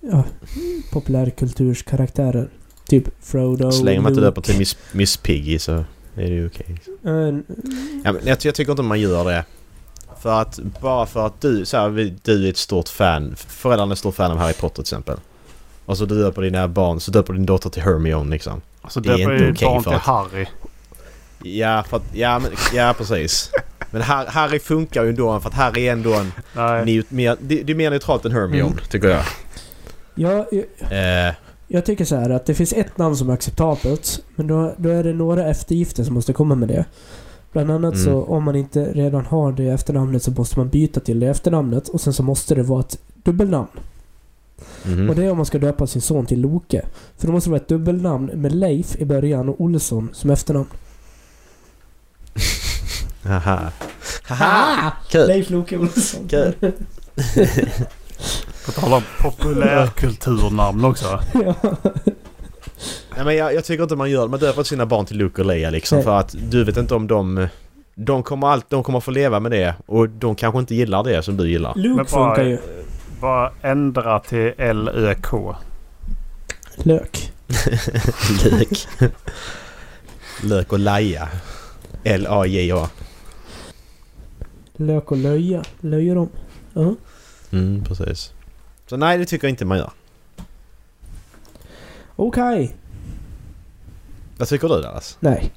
[0.00, 0.24] ja,
[0.92, 2.48] populärkulturskaraktärer?
[2.86, 5.84] Typ Frodo, Så länge man inte döper till Miss, Miss Piggy så är
[6.14, 6.80] det ju okej.
[8.04, 9.44] Ja, men jag, jag tycker inte man gör det.
[10.20, 13.36] För att bara för att du, så här, du är ett stort fan.
[13.36, 15.18] Föräldrarna är ett stort fan av Harry Potter till exempel.
[15.88, 18.60] Och så du döper dina barn, så döper din dotter till Hermione liksom.
[18.82, 20.46] Alltså Det är döper inte okej barn för till att- Harry.
[21.42, 23.50] Ja, för att, ja, men, ja precis.
[23.90, 26.32] Men Har- Harry funkar ju ändå för att Harry är ändå en...
[26.56, 26.84] Nej.
[26.84, 28.78] Neut, mer, det, det är mer neutralt än Hermione, Mm.
[28.90, 29.22] tycker jag.
[30.14, 30.64] ja, jag,
[31.28, 31.34] Eh,
[31.68, 34.20] jag tycker så här att det finns ett namn som är acceptabelt.
[34.34, 36.84] Men då, då är det några eftergifter som måste komma med det.
[37.52, 38.04] Bland annat Mm.
[38.04, 41.88] så om man inte redan har det efternamnet så måste man byta till det efternamnet.
[41.88, 43.68] Och sen så måste det vara ett dubbelnamn.
[44.84, 45.10] Mhm.
[45.10, 46.86] Och det är om man ska döpa sin son till Loke.
[47.18, 50.68] För då måste det vara ett dubbelnamn med Leif i början och Olsson som efternamn.
[53.22, 53.72] Haha.
[54.28, 54.92] Haha!
[55.10, 55.26] Kul!
[55.28, 56.28] Leif Loke Olsson.
[56.28, 56.52] Kul.
[58.66, 61.06] På tal om populärkulturnamn också.
[61.32, 61.54] ja.
[63.16, 64.28] Nej, men jag, jag tycker inte man gör det.
[64.28, 65.96] Man döper sina barn till Luke och Leia liksom.
[65.96, 66.04] Nej.
[66.04, 67.48] För att du vet inte om de...
[67.94, 71.22] De kommer, allt, de kommer få leva med det och de kanske inte gillar det
[71.22, 71.74] som du gillar.
[71.74, 72.58] Luke bara- funkar ju.
[73.20, 75.56] Bara ändra till L-Ö-K.
[76.76, 77.32] Lök.
[78.44, 78.88] Lök.
[80.42, 81.28] Lök och Laja.
[82.04, 82.88] L-A-J-A.
[84.76, 85.64] Lök och löja.
[85.80, 86.28] Löjerom.
[86.74, 86.94] Ja.
[87.52, 88.32] Mm, precis.
[88.86, 89.90] Så nej, det tycker jag inte man gör.
[92.16, 92.76] Okej.
[94.38, 95.16] Vad tycker du Dallas?
[95.20, 95.52] Nej.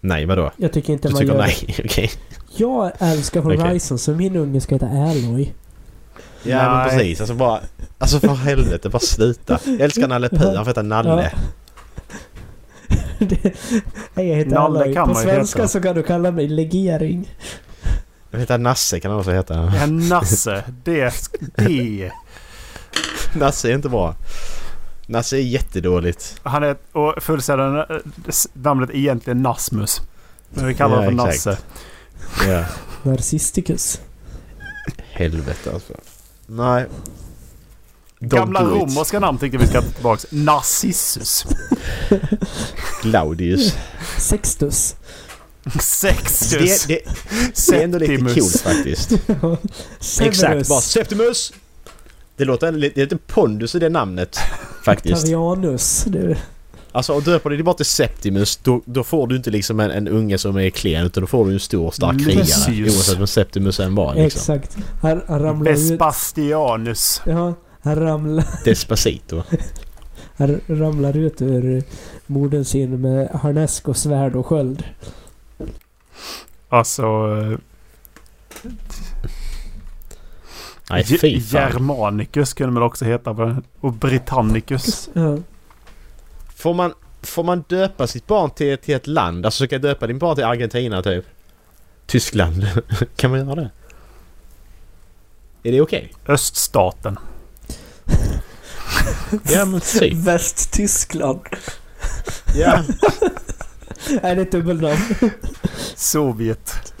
[0.00, 0.50] Nej, vadå?
[0.56, 1.76] Jag tycker inte Du man tycker gör nej?
[1.84, 2.10] Okej.
[2.12, 2.62] det.
[2.64, 3.40] Jag älskar.
[3.40, 5.54] Horizon så min unge ska heta Aloy.
[6.50, 7.20] Ja, men precis.
[7.20, 7.60] Alltså bara...
[7.98, 9.58] Alltså för helvete, bara sluta.
[9.64, 10.54] Jag älskar Nalle Puh.
[10.54, 11.32] Han får heta Nalle.
[13.18, 13.52] Det-
[14.14, 15.68] Hej, jag heter Nalle kan På man ju svenska heta.
[15.68, 17.34] så kan du kalla mig legering.
[18.30, 19.54] Jag heter Nasse kan han också heta.
[19.80, 20.64] Ja, Nasse.
[20.84, 21.14] Det...
[21.56, 22.10] det.
[23.34, 24.14] Nasse är inte bra.
[25.06, 26.40] Nasse är jättedåligt.
[26.42, 26.76] Han är...
[26.92, 27.86] Och fullständiga
[28.52, 30.00] namnet är egentligen Nasmus.
[30.50, 31.64] Men vi kallar Ja, honom för exakt.
[32.38, 32.50] Nasse.
[32.52, 32.64] Ja.
[33.02, 34.00] Narcissicus.
[35.12, 35.92] Helvete alltså.
[36.46, 36.86] Nej.
[38.20, 40.22] Don't Gamla romerska namn tyckte vi ska ta tillbaka.
[40.30, 41.46] Narcissus.
[43.00, 43.74] Claudius.
[44.18, 44.94] Sextus.
[45.80, 46.86] Sextus.
[46.86, 47.00] Det, det,
[47.70, 49.12] det är ändå lite coolt faktiskt.
[50.20, 51.52] Exakt, bara Septimus!
[52.36, 54.38] Det låter en- lite, lite pondus i det namnet.
[54.84, 55.14] Faktiskt.
[55.14, 56.04] Octavianus.
[56.06, 56.36] Det,
[56.96, 59.90] Alltså och döper du det bara till Septimus då, då får du inte liksom en,
[59.90, 62.44] en unge som är klen utan då får du en stor stark krigare.
[62.44, 62.96] Lucius.
[62.96, 64.54] Oavsett vem Septimus än var liksom.
[64.54, 64.76] Exakt.
[65.02, 65.78] Han, han ramlar ut...
[65.78, 67.22] Vespastianus.
[67.26, 69.42] Ja, han ramlar, Despacito.
[70.36, 71.82] han ramlar ut ur
[72.26, 74.84] morden sin med harnesk och svärd och sköld.
[76.68, 77.26] Alltså...
[80.90, 81.60] Nej fy fan.
[81.60, 83.60] Germanicus kunde man också heta.
[83.80, 85.10] Och Britannicus.
[85.12, 85.38] Ja.
[86.66, 89.46] Får man, får man döpa sitt barn till, till ett land?
[89.46, 91.24] Alltså ska jag döpa din barn till Argentina typ?
[92.06, 92.66] Tyskland?
[93.16, 93.70] kan man göra det?
[95.62, 96.12] Är det okej?
[96.28, 97.18] Öststaten.
[99.52, 100.14] Ja men typ.
[100.14, 101.40] Västtyskland.
[102.54, 102.84] Ja.
[104.22, 105.00] Nej, det är dubbelnamn.
[105.94, 106.94] Sovjet.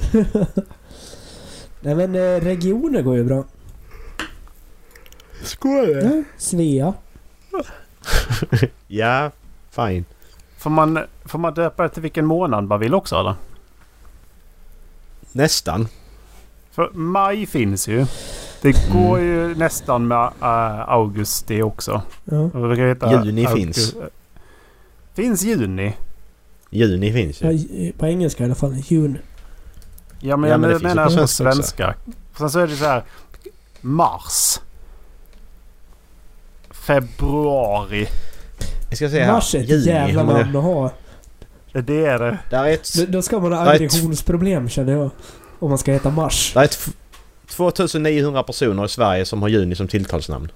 [1.80, 3.44] Nej men eh, regioner går ju bra.
[5.42, 6.22] Skojar Ja.
[6.38, 6.94] Svea.
[8.86, 9.30] Ja,
[9.76, 10.04] fine.
[10.58, 13.34] Får man, får man döpa det till vilken månad man vill också eller?
[15.32, 15.88] Nästan.
[16.70, 18.06] För maj finns ju.
[18.62, 19.02] Det Mm.
[19.02, 22.02] går ju nästan med äh, augusti också.
[22.24, 22.50] Ja.
[22.54, 23.94] Juni augusti- finns.
[25.14, 25.92] Finns juni?
[26.70, 27.58] Juni finns Ja, ju.
[27.58, 28.74] i- på engelska i alla fall.
[28.86, 29.18] June.
[30.20, 31.62] Ja men, Ja, men det jag menar på på svenska också.
[31.62, 31.94] svenska.
[32.38, 33.02] Sen så är det så här.
[33.80, 34.60] Mars.
[36.70, 38.06] Februari.
[38.88, 39.86] Jag ska säga Mars är ett Juni.
[39.86, 40.90] jävla namn att ha.
[41.72, 42.38] Det är det.
[42.50, 42.94] Där är ett...
[42.98, 45.10] Då- Då ska man ha aggressionsproblem känner jag.
[45.58, 46.52] Om man ska heta Mars.
[46.54, 46.92] Där är ett f-
[47.48, 50.48] 2900 personer i Sverige som har juni som tilltalsnamn.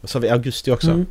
[0.00, 0.90] Och så har vi augusti också.
[0.90, 1.06] Mm.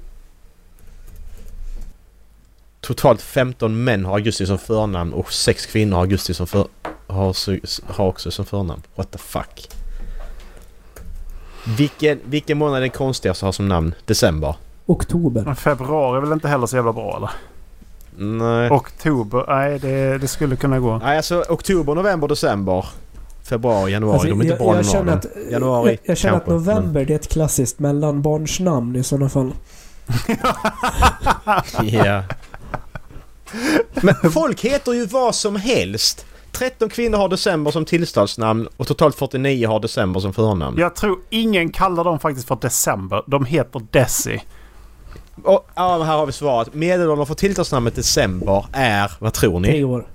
[2.81, 6.67] Totalt 15 män har augusti som förnamn och 6 kvinnor har augusti som för,
[7.07, 7.35] har,
[7.93, 8.81] har också som förnamn.
[8.95, 9.69] What the fuck?
[11.77, 13.93] Vilken, vilken månad är den konstigaste att ha som namn?
[14.05, 14.55] December?
[14.87, 15.41] Oktober.
[15.45, 17.29] Men februari är väl inte heller så jävla bra eller?
[18.19, 18.71] Nej.
[18.71, 19.45] Oktober.
[19.47, 20.97] Nej det, det skulle kunna gå.
[20.97, 22.85] Nej alltså oktober, november, december.
[23.43, 24.13] Februari, januari.
[24.13, 26.47] Alltså, de är inte jag, bra jag av känner att, Januari, jag, jag känner att
[26.47, 29.53] november det är ett klassiskt mellanbarnsnamn i sådana fall.
[31.81, 32.23] Ja.
[34.01, 36.25] Men folk heter ju vad som helst.
[36.51, 40.77] 13 kvinnor har december som tillståndsnamn och totalt 49 har december som förnamn.
[40.79, 43.23] Jag tror ingen kallar dem faktiskt för december.
[43.27, 44.41] De heter Desi.
[45.43, 46.73] Och, ja, här har vi svaret.
[46.73, 49.67] Medelåldern för tilltalsnamnet december är, vad tror ni?
[49.67, 50.05] Tre år.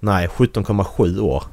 [0.00, 1.44] Nej, 17,7 år.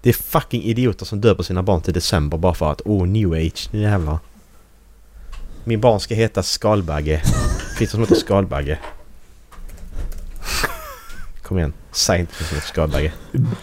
[0.00, 3.32] Det är fucking idioter som döper sina barn till december bara för att oh, new
[3.32, 4.18] age, nu jävlar.
[5.64, 7.22] Min barn ska heta Skalbagge.
[7.78, 8.78] Finns det som heter Skalbagge?
[11.42, 13.12] Kom igen, säg inte att det heter Skalbagge.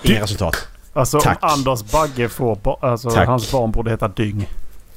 [0.04, 0.68] Inga resultat.
[0.94, 1.44] Alltså Tack.
[1.44, 2.78] om Anders Bagge får...
[2.86, 3.28] Alltså Tack.
[3.28, 4.50] hans barn borde heta Dyng.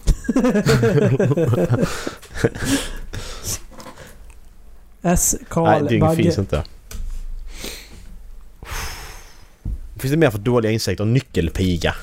[5.03, 5.37] S.
[5.39, 6.23] Nej, Karl dygn Bagge.
[6.23, 6.65] finns inte.
[9.97, 11.05] Finns det mer för dåliga insekter?
[11.05, 11.95] Nyckelpiga.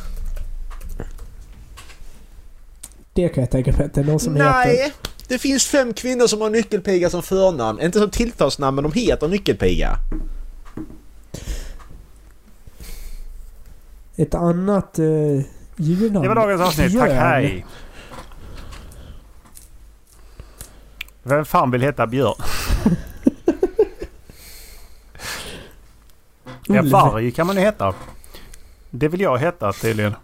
[3.13, 4.49] Det kan jag tänka mig att det är någon som heter.
[4.49, 4.93] Nej!
[5.27, 7.81] Det finns fem kvinnor som har nyckelpiga som förnamn.
[7.81, 9.97] Inte som tilltalsnamn men de heter nyckelpiga.
[14.15, 15.41] Ett annat uh,
[15.77, 16.21] djurnamn.
[16.21, 16.99] Det var dagens avsnitt.
[16.99, 17.17] Tack, Björn.
[17.17, 17.65] hej!
[21.23, 22.35] Vem fan vill heta Björn?
[26.67, 27.93] Ja, varg kan man ju heta.
[28.89, 30.15] Det vill jag heta tydligen.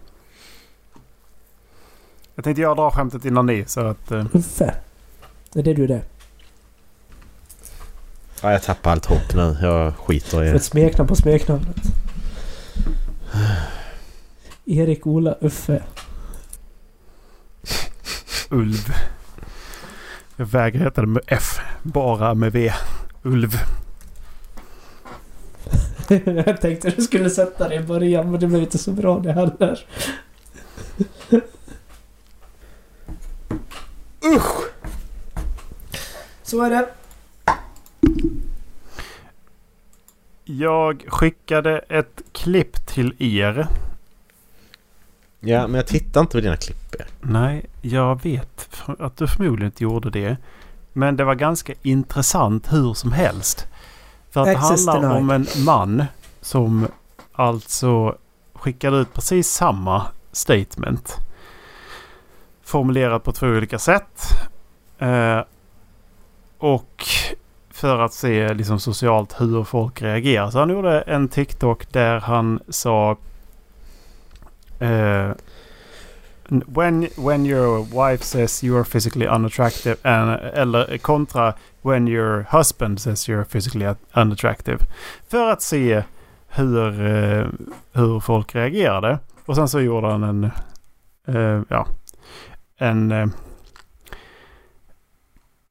[2.34, 4.10] Jag tänkte jag dra skämtet innan ni så att...
[4.10, 4.74] eh, Uffe.
[5.54, 6.02] Är det du det?
[8.42, 9.56] Ja, jag tappar allt hopp nu.
[9.62, 11.76] Jag skiter För i ett smeknamn på smeknamnet.
[14.66, 15.82] Erik Ola Uffe.
[18.50, 18.94] Ulv.
[20.40, 21.60] Jag vägrar heta det med F.
[21.82, 22.72] Bara med V.
[23.22, 23.50] Ulv.
[26.24, 29.32] jag tänkte du skulle sätta det i början men det blev inte så bra det
[29.32, 29.80] heller.
[34.36, 34.70] Usch!
[36.42, 36.88] Så är det.
[40.44, 43.66] Jag skickade ett klipp till er.
[45.40, 46.94] Ja, men jag tittar inte på dina klipp.
[47.20, 50.36] Nej, jag vet att du förmodligen inte gjorde det.
[50.92, 53.66] Men det var ganska intressant hur som helst.
[54.30, 55.16] För att det handlar denied.
[55.16, 56.04] om en man
[56.40, 56.88] som
[57.32, 58.16] alltså
[58.54, 61.16] skickade ut precis samma statement.
[62.62, 64.22] Formulerat på två olika sätt.
[64.98, 65.40] Eh,
[66.58, 67.04] och
[67.70, 70.50] för att se liksom socialt hur folk reagerar.
[70.50, 73.16] Så han gjorde en TikTok där han sa
[74.80, 75.32] eh,
[76.66, 83.00] when, when your wife says you are physically unattractive and, eller kontra when your husband
[83.00, 84.78] says you're physically unattractive.
[85.28, 86.02] För att se
[86.48, 87.46] hur, eh,
[87.92, 89.18] hur folk reagerade.
[89.46, 90.44] Och sen så gjorde han en,
[91.26, 91.86] eh, ja,
[92.78, 93.32] en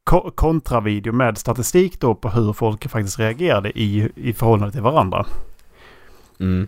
[0.04, 5.26] ko- kontravideo med statistik då på hur folk faktiskt reagerade i, i förhållande till varandra.
[6.40, 6.68] Mm.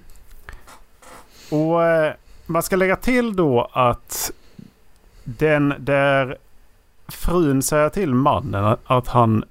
[1.51, 2.13] Och eh,
[2.51, 4.31] man ska lägga till då att
[5.23, 6.37] den där
[7.07, 9.43] frun säger till mannen att han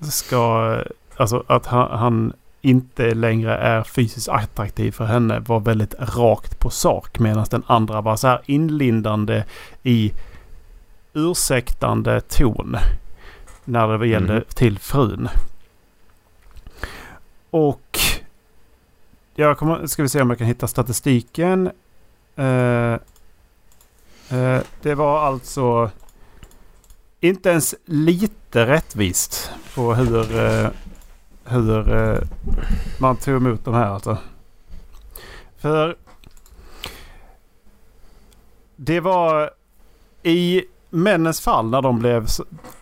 [0.00, 0.76] ska...
[1.16, 2.32] Alltså att han, han
[2.62, 7.18] inte längre är fysiskt attraktiv för henne var väldigt rakt på sak.
[7.18, 9.44] Medan den andra var så här inlindande
[9.82, 10.12] i
[11.12, 12.76] ursäktande ton.
[13.64, 14.44] När det gällde Mhm.
[14.54, 15.28] till frun.
[17.50, 17.98] Och
[19.34, 21.70] jag kommer, ska vi se om jag kan hitta statistiken.
[22.40, 22.92] Eh,
[24.38, 25.90] eh, det var alltså
[27.20, 30.70] inte ens lite rättvist på hur, eh,
[31.44, 32.18] hur eh,
[33.00, 34.18] man tog emot de här alltså.
[35.56, 35.96] För
[38.76, 39.50] det var
[40.22, 42.26] i männens fall när de blev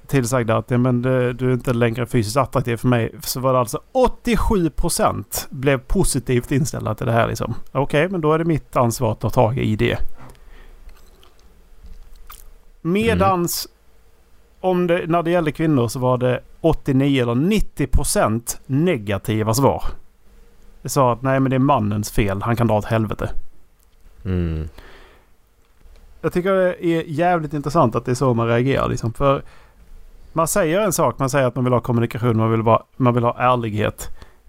[0.08, 3.14] tillsagda att ja, men det, du är inte längre fysiskt attraktiv för mig.
[3.20, 7.54] Så var det alltså 87% blev positivt inställda till det här liksom.
[7.72, 9.98] Okej, okay, men då är det mitt ansvar att ta tag i det.
[12.80, 14.70] Medans mm.
[14.70, 19.82] om det, när det gällde kvinnor så var det 89 eller 90% negativa svar.
[20.82, 22.42] Det sa att nej men det är mannens fel.
[22.42, 23.30] Han kan dra åt helvete.
[24.24, 24.68] Mm.
[26.20, 28.88] Jag tycker det är jävligt intressant att det är så man reagerar.
[28.88, 29.12] Liksom.
[29.12, 29.42] För
[30.32, 31.18] man säger en sak.
[31.18, 32.36] Man säger att man vill ha kommunikation.
[32.36, 34.08] Man vill, bara, man vill ha ärlighet.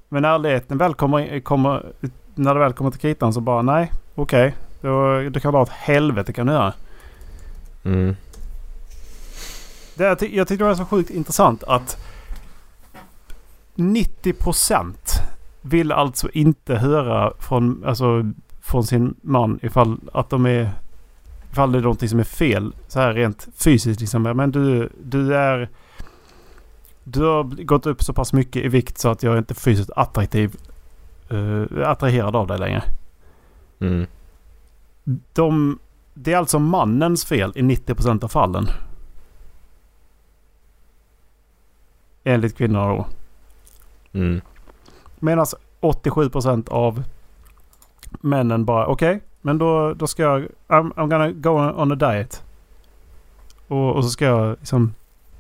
[0.10, 1.86] Men ärligheten väl kommer, kommer,
[2.36, 3.92] när det väl kommer till kritan så bara nej.
[4.16, 4.56] Okej.
[4.82, 6.74] Okay, du kan dra åt helvete kan du göra.
[7.84, 8.16] Mm.
[9.96, 11.98] Det, jag tyckte det var så sjukt intressant att
[13.76, 14.94] 90%
[15.62, 20.72] vill alltså inte höra från, alltså, från sin man ifall att de är
[21.52, 24.02] ifall det är någonting som är fel så här rent fysiskt.
[24.02, 24.24] Liksom.
[24.24, 25.70] Men du, du är...
[27.04, 29.92] Du har gått upp så pass mycket i vikt så att jag är inte fysiskt
[29.96, 30.56] attraktiv.
[31.32, 32.84] Uh, attraherad av dig längre.
[33.80, 34.08] Mm.
[35.34, 35.80] De,
[36.14, 38.68] det är alltså mannens fel i 90% av fallen.
[42.24, 43.08] Enligt kvinnorna då.
[44.14, 44.42] Mm.
[45.20, 45.46] Medan
[45.82, 47.04] 87% av
[48.22, 49.16] männen bara okej.
[49.16, 50.42] Okay, men då, då ska jag...
[50.68, 51.50] I'm, I'm gonna go
[51.82, 52.44] on a diet.
[53.68, 54.94] Och, och så ska jag liksom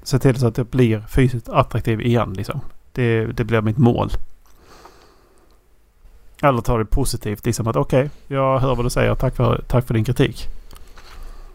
[0.04, 2.34] se till så att jag blir fysiskt attraktiv igen.
[2.34, 2.60] Liksom.
[2.92, 4.12] Det, det blir mitt mål.
[6.42, 7.46] Eller ta det positivt.
[7.46, 9.16] Liksom att okej, okay, jag hör vad du säger.
[9.16, 10.48] Tack för, tack för din kritik.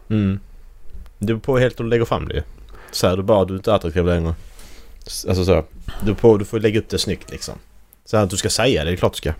[0.08, 0.40] Mm.
[1.18, 2.44] Det beror på helt hur du lägger fram det
[2.90, 4.34] Säger du bara att du inte är attraktiv längre.
[5.28, 5.64] Alltså så.
[6.02, 7.54] Du, på, du får lägga upp det snyggt liksom.
[8.04, 9.32] Så att du ska säga det, det är klart du ska.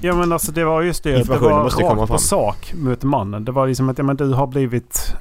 [0.00, 1.12] Ja men alltså det var just det.
[1.12, 3.44] Det var måste rakt på sak mot mannen.
[3.44, 5.14] Det var liksom att ja, men du har blivit...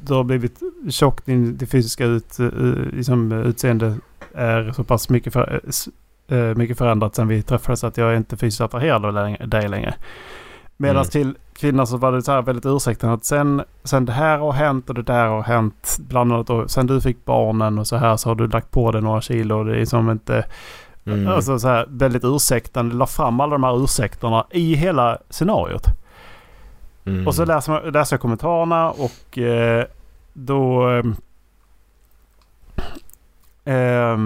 [0.00, 1.26] Du har blivit tjock.
[1.26, 2.36] Din, din fysiska ut,
[2.92, 3.96] liksom, utseende
[4.34, 5.60] är så pass mycket, för,
[6.28, 9.94] äh, mycket förändrat sen vi träffades att jag är inte fysiskt attraherad av dig längre.
[10.76, 11.08] Medan mm.
[11.08, 14.52] till kvinnor så var det så här väldigt ursäktande att sen, sen det här har
[14.52, 15.96] hänt och det där har hänt.
[16.08, 18.92] Bland annat och sen du fick barnen och så här så har du lagt på
[18.92, 19.64] dig några kilo.
[19.64, 20.44] Det är som inte...
[21.06, 21.28] Mm.
[21.28, 22.94] Alltså så här väldigt ursäktande.
[22.94, 25.86] La fram alla de här ursäkterna i hela scenariot.
[27.04, 27.26] Mm.
[27.26, 29.84] Och så läser, man, läser jag kommentarerna och eh,
[30.32, 30.88] då...
[33.64, 34.16] Eh,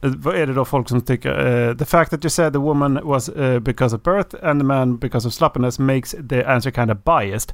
[0.00, 1.46] vad är det då folk som tycker?
[1.46, 4.64] Uh, the fact that you said the woman was uh, because of birth and the
[4.64, 7.52] man because of sloppiness makes the answer kind of biased.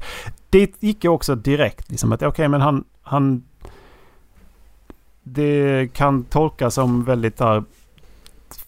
[0.51, 1.91] Det gick ju också direkt.
[1.91, 3.45] Liksom att okej okay, men han, han
[5.29, 7.65] det kan tolkas som väldigt där,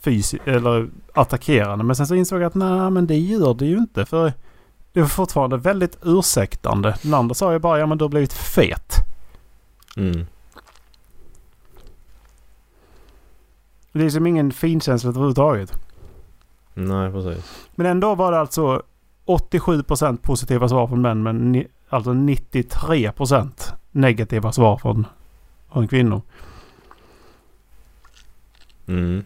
[0.01, 1.85] fysiskt eller attackerande.
[1.85, 4.07] Men sen så insåg jag att nej men det gör det ju inte.
[4.07, 4.33] För
[4.93, 6.95] det var fortfarande väldigt ursäktande.
[7.03, 8.95] Den andra sa ju bara ja men du har blivit fet.
[9.97, 10.27] Mm.
[13.93, 15.73] Det är liksom ingen finkänsla överhuvudtaget.
[16.75, 17.69] Nej precis.
[17.75, 18.83] Men ändå var det alltså
[19.27, 23.51] 87% positiva svar från män men alltså 93%
[23.91, 25.07] negativa svar från,
[25.73, 26.23] från kvinnor.
[28.89, 29.25] Mm.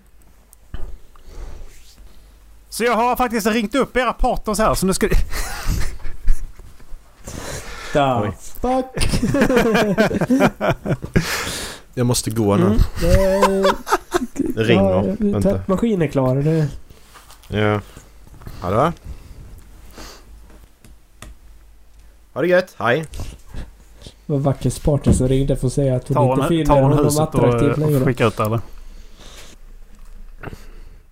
[2.68, 5.08] Så jag har faktiskt ringt upp era partners här så nu ska...
[7.92, 8.86] Da, fuck!
[11.94, 12.64] jag måste gå nu.
[12.64, 12.78] Mm,
[14.34, 15.16] det ringer.
[15.20, 16.36] Ja, tvättmaskinen är klar.
[16.36, 16.68] Det...
[17.48, 17.80] Ja.
[18.60, 18.92] Hallå?
[22.32, 22.74] Ha det gött.
[22.78, 23.06] Hej.
[24.26, 27.96] Vad vacker Spartan som ringde för att säga att hon inte finner honom attraktiv längre.
[27.96, 28.60] och skicka ut eller?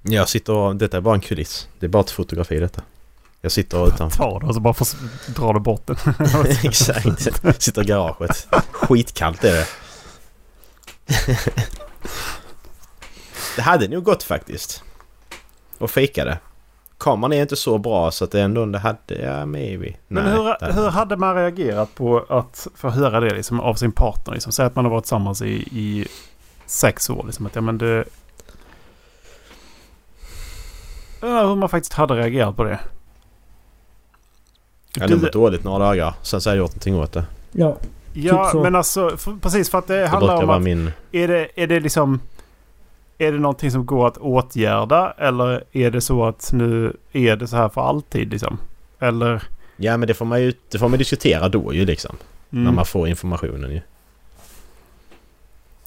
[0.03, 0.77] Jag sitter och...
[0.77, 1.69] Detta är bara en kuliss.
[1.79, 2.83] Det är bara ett fotografi detta.
[3.41, 4.17] Jag sitter utanför.
[4.17, 4.75] Ta det och så bara
[5.27, 5.97] drar du bort den.
[6.65, 7.63] Exakt.
[7.63, 8.49] Sitter i garaget.
[8.73, 9.67] Skitkallt är det.
[13.57, 14.83] det hade nog gått faktiskt.
[15.79, 16.39] Och fikade.
[17.01, 19.15] Kameran är inte så bra så att det ändå det hade...
[19.23, 19.95] Ja, maybe.
[20.09, 23.93] Men Nej, hur, hur hade man reagerat på att få höra det liksom, av sin
[23.93, 24.35] partner?
[24.35, 24.53] Liksom?
[24.53, 26.07] Säg att man har varit tillsammans i, i
[26.67, 27.25] sex år.
[27.27, 28.05] Liksom, att, ja, men det,
[31.21, 32.79] hur man faktiskt hade reagerat på det.
[34.95, 36.15] Jag hade mått dåligt några dagar.
[36.23, 37.25] Sen så har jag gjort någonting åt det.
[37.53, 37.77] Ja.
[38.13, 40.63] Ja, typ men alltså för, precis för att det, det handlar om att...
[40.63, 40.93] Min...
[41.13, 42.21] Är, det, är det liksom...
[43.21, 47.47] Är det någonting som går att åtgärda eller är det så att nu är det
[47.47, 48.59] så här för alltid liksom?
[48.99, 49.43] Eller?
[49.77, 52.17] Ja men det får man ju det får man diskutera då ju liksom.
[52.53, 52.65] Mm.
[52.65, 53.81] När man får informationen ju.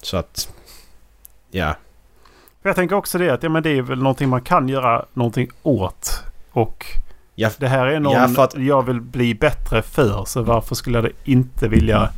[0.01, 0.53] Så att...
[1.51, 1.75] Ja.
[2.61, 5.49] Jag tänker också det att ja, men det är väl någonting man kan göra någonting
[5.63, 6.23] åt.
[6.51, 6.85] Och
[7.35, 10.25] ja, det här är någon ja, att, jag vill bli bättre för.
[10.25, 12.09] Så varför skulle jag inte vilja...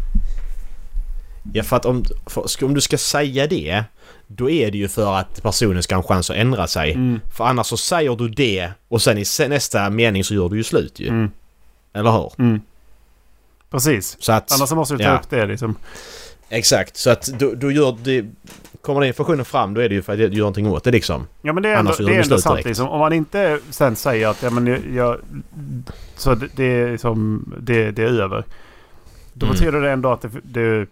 [1.53, 3.83] Ja, för att om, för, om du ska säga det,
[4.27, 6.93] då är det ju för att personen ska ha en chans att ändra sig.
[6.93, 7.19] Mm.
[7.37, 10.63] För annars så säger du det och sen i nästa mening så gör du ju
[10.63, 11.07] slut ju.
[11.07, 11.31] Mm.
[11.93, 12.31] Eller hur?
[12.37, 12.61] Mm.
[13.71, 14.17] Precis.
[14.19, 14.51] Så att...
[14.51, 15.17] Annars så måste du ta Ja.
[15.19, 15.75] upp det liksom.
[16.49, 18.25] Exakt, så att då, då gör det...
[18.81, 20.91] Kommer den informationen fram då är det ju för att du gör någonting åt det
[20.91, 21.27] liksom.
[21.41, 22.89] Ja men det är ändå, Annars det de är ändå sant liksom.
[22.89, 25.17] Om man inte sen säger att ja, men jag, jag,
[26.17, 28.43] så det, det är liksom, det, det är över.
[29.33, 29.53] Då Mm.
[29.53, 30.87] betyder det ändå att det, det,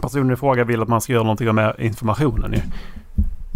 [0.00, 2.60] personen i fråga vill att man ska göra någonting med informationen ju.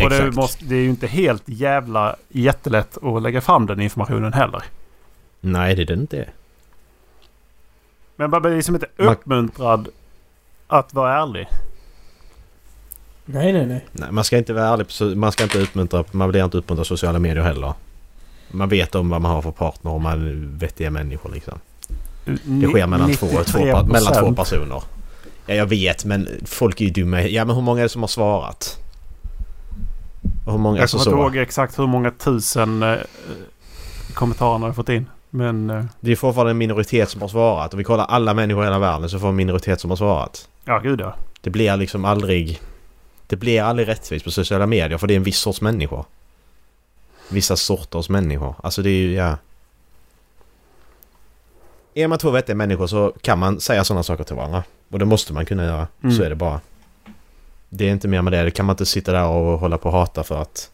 [0.04, 4.32] Och det, måste, det är ju inte helt jävla jättelätt att lägga fram den informationen
[4.32, 4.62] heller.
[5.40, 6.28] Nej, det är det inte.
[8.16, 9.88] Men man blir liksom inte Man- uppmuntrad
[10.66, 11.48] att vara ärlig.
[13.24, 13.86] Nej, nej, nej.
[13.92, 14.86] Nej, man ska inte vara ärlig.
[14.98, 16.04] på Man ska inte uppmuntra...
[16.12, 17.72] Man blir inte uppmuntrad av sociala medier heller.
[18.50, 21.58] Man vet om vad man har för partner och man är vettiga människor liksom.
[22.44, 24.82] Det sker mellan två, två, mellan två personer.
[25.48, 27.22] Ja, jag vet men folk är ju dumma.
[27.22, 28.78] Ja, men hur många är det som har svarat?
[30.46, 30.80] Och hur många...
[30.80, 32.96] Jag kommer inte ihåg exakt hur många tusen eh,
[34.14, 35.06] kommentarer har fått in.
[35.30, 37.74] Men eh, Det är fortfarande en minoritet som har svarat.
[37.74, 40.48] Om vi kollar alla människor i hela världen så får en minoritet som har svarat.
[40.64, 41.14] ja, gud ja.
[41.40, 42.60] Det blir liksom aldrig...
[43.26, 46.04] Det blir aldrig rättvist på sociala medier för det är en viss sorts människor.
[47.28, 48.54] Vissa sorters människor.
[48.62, 49.36] Alltså det är ju, ja...
[51.98, 54.64] Är man två vettiga människor så kan man säga sådana saker till varandra.
[54.90, 55.88] Och det måste man kunna göra.
[56.02, 56.16] Mm.
[56.16, 56.60] Så är det bara.
[57.68, 58.42] Det är inte mer med det.
[58.42, 60.70] Det kan man inte sitta där och hålla på och hata för att...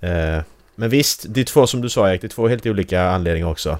[0.00, 0.38] Eh,
[0.74, 2.20] men visst, det är två som du sa Erik.
[2.20, 3.78] Det är två helt olika anledningar också.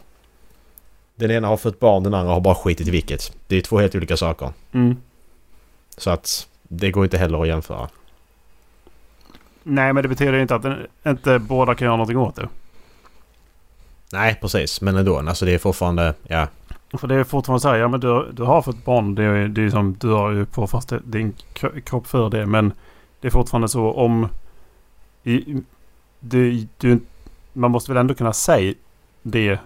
[1.15, 3.33] Den ena har fått barn, den andra har bara skitit i vilket.
[3.47, 4.53] Det är två helt olika saker.
[4.73, 4.97] Mm.
[5.97, 7.89] Så att det går inte heller att jämföra.
[9.63, 10.65] Nej, men det betyder inte att
[11.07, 12.49] inte båda kan göra någonting åt det.
[14.13, 14.81] Nej, precis.
[14.81, 15.19] Men ändå.
[15.19, 16.15] Alltså det är fortfarande...
[16.23, 16.47] Ja.
[16.99, 19.15] För det är fortfarande så här, ja men du, du har fått barn.
[19.15, 22.47] Det är, det är som du har ju på fast din kro- kropp för det.
[22.47, 22.73] Men
[23.21, 24.29] det är fortfarande så om...
[25.25, 25.57] I,
[26.21, 27.01] du, du,
[27.53, 28.75] man måste väl ändå kunna säga
[29.23, 29.59] det.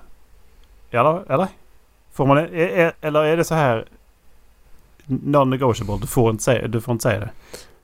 [0.90, 1.32] Eller?
[1.32, 1.49] Eller?
[2.12, 3.84] Får man, är, är, eller är det så här
[5.07, 6.01] non-negotiable?
[6.01, 7.30] Du får inte säga, du får inte säga det.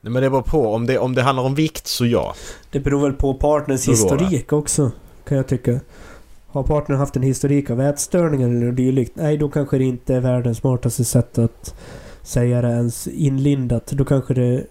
[0.01, 0.73] Nej, men det beror på.
[0.73, 2.35] Om det, om det handlar om vikt så ja.
[2.71, 3.91] Det beror väl på partners det.
[3.91, 4.91] historik också,
[5.27, 5.79] kan jag tycka.
[6.51, 9.11] Har partnern haft en historik av ätstörningar eller dylikt?
[9.15, 11.75] Nej, då kanske det inte är världens smartaste sätt att
[12.23, 13.87] säga det ens inlindat.
[13.87, 14.63] Då kanske det är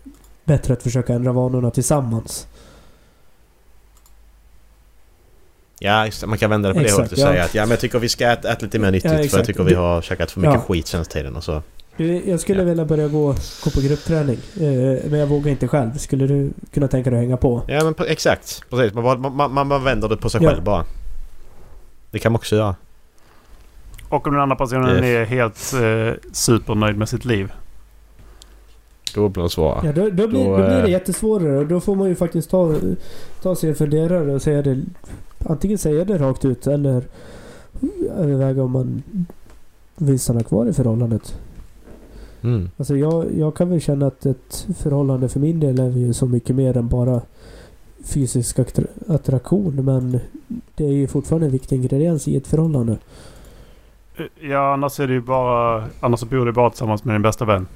[0.45, 2.47] bättre att försöka ändra vanorna tillsammans.
[5.81, 6.27] Ja, det.
[6.27, 7.27] man kan vända det på det Exakt, hållet och ja.
[7.27, 9.39] säga att ja men jag tycker vi ska äta, äta lite mer nyttigt Ja, för
[9.39, 10.61] jag tycker vi har käkat för mycket Ja.
[10.61, 11.63] skit senaste tiden och så.
[11.97, 12.65] Du, jag skulle Ja.
[12.65, 14.39] vilja börja gå, gå på gruppträning.
[14.61, 15.97] Eh, men jag vågar inte själv.
[15.99, 17.63] Skulle du kunna tänka dig att hänga på?
[17.69, 18.63] Ja men exakt.
[18.71, 18.95] Precis.
[18.95, 20.85] Man, man, man, man vänder det på sig själv bara.
[22.11, 22.77] Det kan man också göra.
[24.09, 27.53] Och om den andra personen är helt eh, supernöjd med sitt liv.
[29.15, 29.87] Då blir det svårare.
[29.87, 32.15] Ja, då, då, blir, Då, då blir det eh, jättesvårare och då får man ju
[32.15, 32.75] faktiskt ta,
[33.43, 34.83] ta sig en funderare och säga det.
[35.47, 37.03] Antingen säga det rakt ut eller
[38.17, 39.03] överväga om man
[39.97, 41.35] vill stanna kvar i förhållandet.
[42.43, 42.71] Mm.
[42.77, 46.27] Alltså jag, jag kan väl känna att ett förhållande för min del är ju så
[46.27, 47.21] mycket mer än bara
[48.05, 50.21] fysisk attra- attraktion men
[50.75, 52.97] det är ju fortfarande en viktig ingrediens i ett förhållande.
[54.17, 55.85] Eh, Ja, annars är det ju bara...
[56.01, 57.67] Annars bor du bara tillsammans med din bästa vän.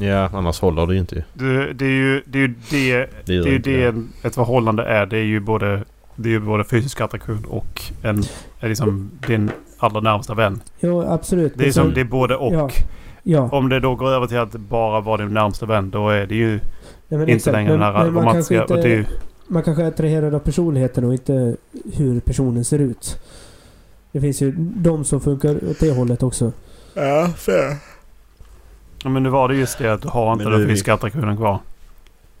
[0.00, 1.24] Ja, annars håller det ju inte.
[1.34, 4.34] Det, det är ju det, är ju det, Det det, är ju inte det ett
[4.34, 5.06] förhållande är.
[5.06, 5.84] Det är ju både,
[6.16, 8.22] det är ju både fysisk attraktion och en,
[8.60, 10.60] är liksom din allra närmsta vän.
[10.80, 11.52] Jo absolut.
[11.56, 12.54] Det är, som, sen- det är både och.
[12.54, 12.70] Ja.
[13.30, 13.48] Ja.
[13.52, 16.34] Om det då går över till att bara vara din närmsta vän då är det
[16.34, 16.60] ju Nej,
[17.08, 17.52] men inte exakt.
[17.52, 18.66] längre den här Men- men man romantiska...
[18.66, 19.10] kanske inte-
[19.48, 21.56] Man kanske är attraherad av personligheten och inte
[21.94, 23.20] hur personen ser ut.
[24.12, 26.52] Det finns ju de som funkar åt det hållet också.
[26.94, 27.76] Ja, fair.
[29.02, 31.36] ja, men nu var det just det att du har inte Men den fysiska attraktionen
[31.36, 31.58] kvar.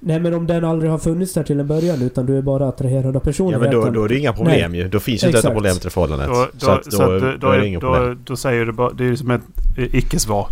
[0.00, 2.68] Nej men om den aldrig har funnits där till en början utan du är bara
[2.68, 3.80] attraherad av Ja personligheten.
[3.80, 4.88] men då, då är det inga problem ju.
[4.88, 6.28] Då finns ju inte detta problemet i förhållandet.
[6.28, 8.20] Då, då, så att då, så att, då, då, är det inga då, problem.
[8.24, 8.90] då säger du bara...
[8.92, 9.42] Det är ju som ett
[9.76, 10.48] icke-svar.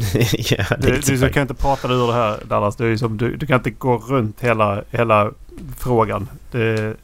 [0.38, 2.80] ja, Du, du, du kan inte prata dig ur det här Dallas.
[2.80, 5.30] Ju som, du, du kan inte gå runt hela, hela
[5.78, 6.28] frågan.
[6.50, 6.96] Det,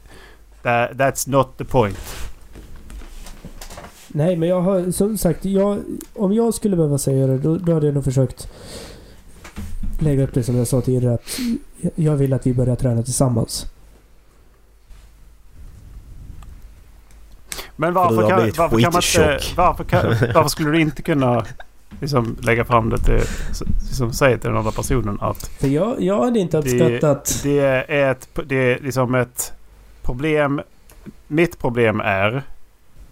[0.63, 1.99] that, that's not the point.
[4.09, 5.81] Nej men jag har som sagt, jag,
[6.15, 8.49] om jag skulle behöva säga det då, då hade jag nog försökt
[9.99, 11.39] lägga upp det som jag sa tidigare att
[11.95, 13.67] jag vill att vi börjar träna tillsammans.
[17.77, 19.55] Men För du varför kan, varför kan man inte...
[19.57, 21.45] Varför, kan, varför skulle du inte kunna
[22.01, 23.21] liksom, lägga fram det till...
[23.87, 27.41] Liksom, säga till den andra personen att För jag, jag hade inte uppskattat...
[27.43, 29.53] det är ett, det är liksom ett
[30.03, 30.61] problem.
[31.27, 32.43] Mitt problem är...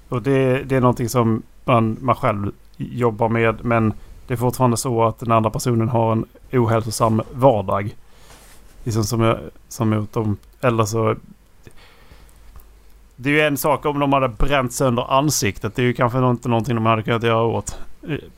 [0.09, 3.64] Och det, det är någonting som man, man själv jobbar med.
[3.64, 3.93] Men
[4.26, 7.97] det är fortfarande så att den andra personen har en ohälsosam vardag.
[8.85, 10.37] Liksom som, jag- som mot dem.
[10.61, 11.14] Eller så...
[13.16, 15.74] Det är ju en sak om de hade bränt sönder ansiktet.
[15.74, 17.78] Det är ju kanske inte någonting de hade kunnat göra åt.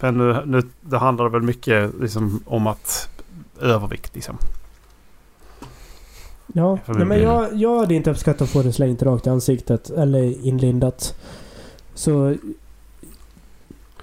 [0.01, 3.09] Men nu, nu det handlar väl mycket liksom om att
[3.61, 4.39] övervikt liksom.
[6.53, 9.91] Ja, nej, men jag, jag hade inte uppskattat att få det slängt rakt i ansiktet
[9.91, 11.15] eller inlindat.
[11.95, 12.35] Så...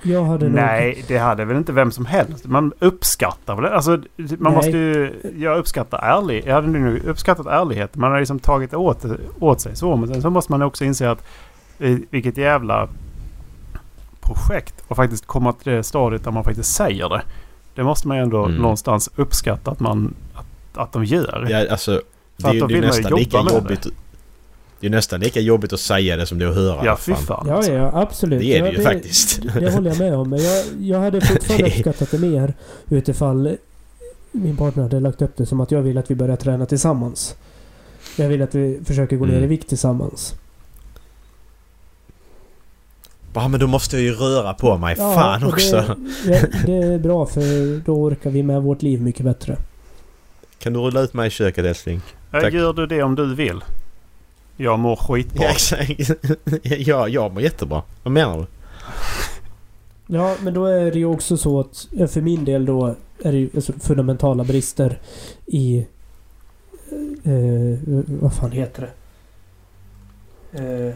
[0.06, 0.56] Jag hade nog...
[0.56, 2.46] Nej, det hade väl inte vem som helst.
[2.46, 4.54] Man uppskattar väl Alltså, man Nej.
[4.54, 5.14] måste ju...
[5.38, 7.96] Jag uppskattar ärlig, Jag hade nu uppskattat ärlighet.
[7.96, 9.06] Man har liksom tagit åt,
[9.40, 9.96] åt sig så.
[9.96, 11.26] Men sen så måste man också inse att
[11.80, 12.90] eh, vilket jävla
[14.26, 14.74] projekt.
[14.88, 17.22] Och faktiskt komma till det stadiet där man faktiskt säger det.
[17.76, 18.62] Det måste man ju ändå Mm.
[18.62, 20.14] någonstans uppskatta att man...
[20.34, 21.48] Att, att de gör.
[21.50, 22.02] Ja, alltså,
[22.38, 23.88] det att är då det är nästan lika jobbigt.
[24.80, 26.86] Det är nästan lika jobbigt att säga det som det är att höra.
[26.86, 27.46] Ja, fy fan.
[27.50, 28.40] Ja, ja, absolut.
[28.40, 29.42] Det är ja, det ju faktiskt.
[29.60, 30.30] Det håller jag med om.
[30.30, 32.54] Men jag, jag hade fortfarande uppskattat det mer
[32.90, 33.58] utifall
[34.32, 37.36] min partner hade lagt upp det som att jag vill att vi börjar träna tillsammans.
[38.16, 39.44] Jag vill att vi försöker gå ner Mm.
[39.44, 40.36] i vikt tillsammans.
[43.34, 44.96] Ja, men då måste jag ju röra på mig.
[44.98, 45.96] Ja, Fan också.
[46.26, 49.58] Det, det, det är bra för då orkar vi med vårt liv mycket bättre.
[50.60, 52.02] Kan du rulla ut mig i köket älskling?
[52.32, 52.54] Ja, tack.
[52.54, 53.64] Gör du det om du vill?
[54.58, 55.44] Jag mår skitbra.
[55.44, 55.92] Ja, exakt.
[56.64, 57.82] ja, jag mår jättebra.
[58.04, 58.46] Vad menar du?
[60.08, 63.38] Ja, men då är det ju också så att för min del då är det
[63.38, 65.00] ju alltså fundamentala brister
[65.46, 65.86] i...
[67.24, 68.90] Eh, vad fan heter
[70.52, 70.88] det?
[70.88, 70.94] Eh,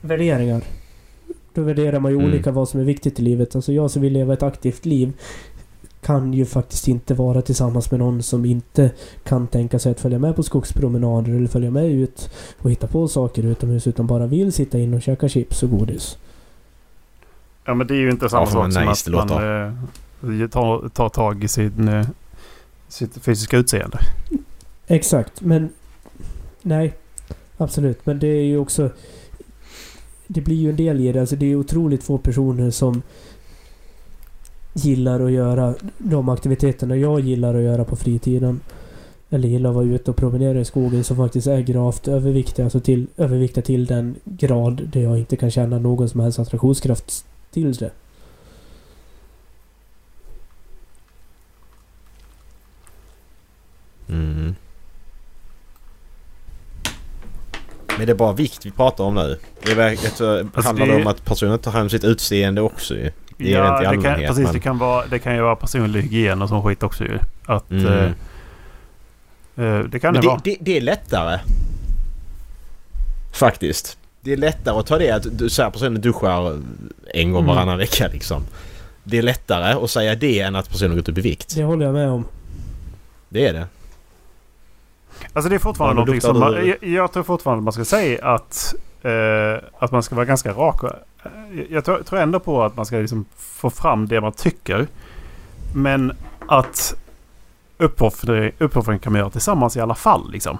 [0.00, 0.62] värderingar.
[1.54, 2.30] Då värderar man ju Mm.
[2.30, 3.56] olika vad som är viktigt i livet.
[3.56, 5.12] Alltså jag som vill leva ett aktivt liv
[6.02, 8.90] kan ju faktiskt inte vara tillsammans med någon som inte
[9.24, 13.08] kan tänka sig att följa med på skogspromenader eller följa med ut och hitta på
[13.08, 16.18] saker utomhus utan bara vill sitta in och käka chips och godis.
[17.64, 19.28] Ja men det är ju inte samma Ja, sak som nice att
[20.22, 22.06] man eh, tar, tar tag i sin, eh,
[22.88, 23.98] sitt fysiska utseende.
[24.86, 25.68] Exakt, men...
[26.62, 26.94] Nej.
[27.56, 28.90] Absolut, men det är ju också...
[30.32, 31.20] Det blir ju en del i det.
[31.20, 33.02] Alltså det är otroligt få personer som
[34.74, 38.60] gillar att göra de aktiviteterna jag gillar att göra på fritiden.
[39.30, 42.66] Eller gillar att vara ute och promenera i skogen som faktiskt är gravt överviktiga.
[42.66, 47.24] Alltså till, överviktiga till den grad där jag inte kan känna någon som helst attraktionskraft
[47.50, 47.90] till det.
[54.08, 54.54] Mm.
[58.00, 59.38] Men det är bara vikt vi pratar om nu.
[59.62, 62.60] Det är verkligen så handlar det det- om att personen tar hand om sitt utseende
[62.60, 63.10] också ju.
[63.36, 64.44] Det är det inte i det kan, allmänhet, precis.
[64.44, 67.18] men- Det, kan vara, det kan ju vara personlig hygien och sån skit också ju.
[67.46, 67.86] Att, Mm.
[67.86, 68.04] eh,
[69.64, 70.40] eh, det kan Men det, det, vara.
[70.44, 71.38] det, det är lättare.
[73.32, 73.98] Faktiskt.
[74.20, 76.58] Det är lättare att ta det att du säger personen duschar
[77.14, 77.54] en gång Mm.
[77.56, 78.42] varannan vecka liksom.
[79.04, 81.54] Det är lättare att säga det än att personen gått upp i vikt.
[81.56, 82.24] Det håller jag med om.
[83.28, 83.66] Det är det.
[85.32, 88.24] Alltså det är fortfarande Ja, någonting som man, jag, jag tror fortfarande man ska säga
[88.34, 90.82] att, eh, att man ska vara ganska rak.
[90.84, 90.90] eh,
[91.70, 94.86] Jag tror, tror ändå på att man ska liksom få fram det man tycker.
[95.74, 96.12] Men
[96.46, 96.94] att
[97.78, 100.32] uppoffring, uppoffring kan man göra tillsammans i alla fall.
[100.32, 100.58] Liksom.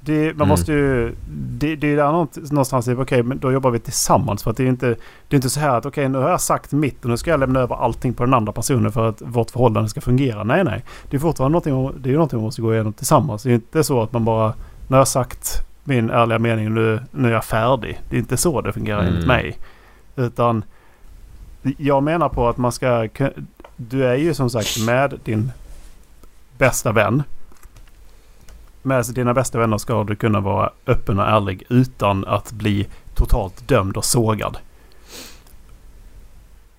[0.00, 0.48] Det, man Mm.
[0.48, 1.14] måste ju...
[1.58, 2.12] Det, det är där
[2.52, 4.42] någonstans, okej men då jobbar vi tillsammans.
[4.42, 4.86] För att det är inte,
[5.28, 7.30] det är inte så här att okej nu har jag sagt mitt och nu ska
[7.30, 10.44] jag lämna över allting på den andra personen för att vårt förhållande ska fungera.
[10.44, 10.84] Nej nej.
[11.10, 13.42] Det är fortfarande någonting, det är någonting man måste gå igenom tillsammans.
[13.42, 14.54] Det är inte så att man bara...
[14.88, 18.00] När jag har sagt min ärliga mening nu, nu är jag färdig.
[18.10, 19.12] Det är inte så det fungerar Mm.
[19.12, 19.58] enligt mig.
[20.16, 20.64] Utan
[21.62, 23.08] jag menar på att man ska...
[23.76, 25.52] Du är ju som sagt med din
[26.58, 27.22] bästa vän.
[28.86, 33.68] Med dina bästa vänner ska du kunna vara öppen och ärlig utan att bli totalt
[33.68, 34.58] dömd och sågad.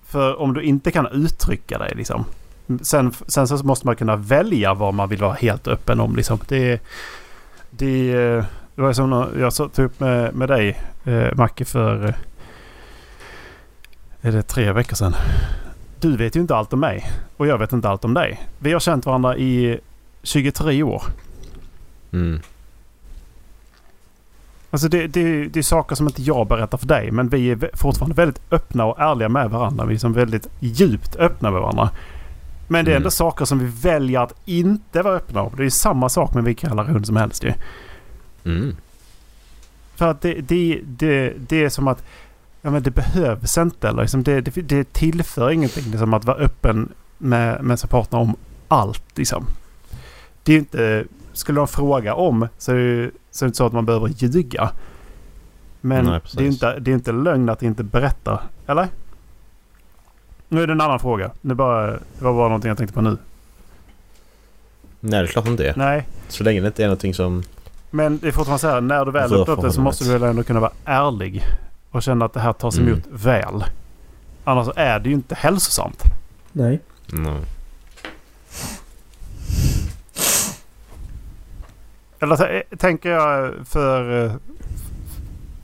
[0.02, 2.24] För om du inte kan uttrycka dig liksom.
[2.82, 6.16] Sen, sen så måste man kunna välja vad man vill vara helt öppen om.
[6.16, 6.38] Liksom.
[6.48, 6.82] Det,
[7.70, 8.12] det,
[8.74, 12.06] det var som jag tog upp med, med dig eh, Macke för...
[12.06, 12.14] Eh,
[14.20, 15.14] är det tre veckor sedan?
[16.00, 17.10] Du vet ju inte allt om mig.
[17.36, 18.40] Och jag vet inte allt om dig.
[18.58, 19.80] Vi har känt varandra i
[20.22, 21.02] 23 år.
[22.12, 22.40] Mm.
[24.70, 27.10] Alltså det, det, det är saker som inte jag berättar för dig.
[27.10, 29.84] Men vi är fortfarande väldigt öppna och ärliga med varandra.
[29.84, 31.90] Vi är som väldigt djupt öppna med varandra.
[32.68, 33.02] Men det är Mm.
[33.02, 35.52] ändå saker som vi väljer att inte vara öppna om.
[35.56, 37.52] Det är samma sak med vilken relation som helst ju.
[38.44, 38.76] Mm.
[39.94, 42.04] För att det, det, det, det är som att
[42.62, 43.88] ja, men det behövs inte.
[43.88, 46.88] Eller liksom det, det, det tillför ingenting liksom att vara öppen
[47.18, 48.36] med, med sin partner om
[48.68, 49.18] allt.
[49.18, 49.46] Liksom.
[50.42, 51.04] Det är inte...
[51.38, 53.86] Skulle de fråga om så är det ju så är det inte så att man
[53.86, 54.70] behöver ljuga.
[55.80, 58.40] Men Nej, det, är inte, det är inte lögn att inte berätta.
[58.66, 58.88] Eller?
[60.48, 61.30] Nu är det en annan fråga.
[61.40, 63.16] Det, bara, det var bara någonting jag tänkte på nu.
[65.00, 65.76] Nej, det är klart inte det.
[65.76, 67.42] Nej, Så länge det inte är någonting som...
[67.90, 68.80] men det är fortfarande så här.
[68.80, 71.42] När du väl öppnar upp det så måste du väl ändå kunna vara ärlig.
[71.90, 72.88] Och känna att det här tas Mm.
[72.92, 73.64] emot väl.
[74.44, 76.02] Annars så är det ju inte hälsosamt.
[76.52, 76.80] Nej.
[77.06, 77.40] Nej.
[82.20, 84.24] Eller tänker jag för...
[84.26, 84.32] eh,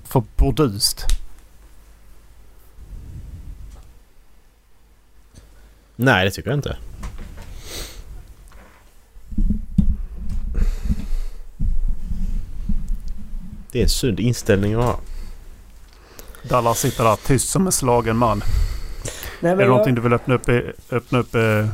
[0.05, 1.07] För burdust.
[5.97, 6.77] Nej, det tycker jag inte.
[13.73, 14.99] Det är en sund inställning att ha.
[16.49, 18.43] Dallas sitter där tyst som en slagen man.
[19.41, 20.49] Nej Är det jag, någonting du vill öppna upp?
[20.49, 21.67] i- Öppna upp eh,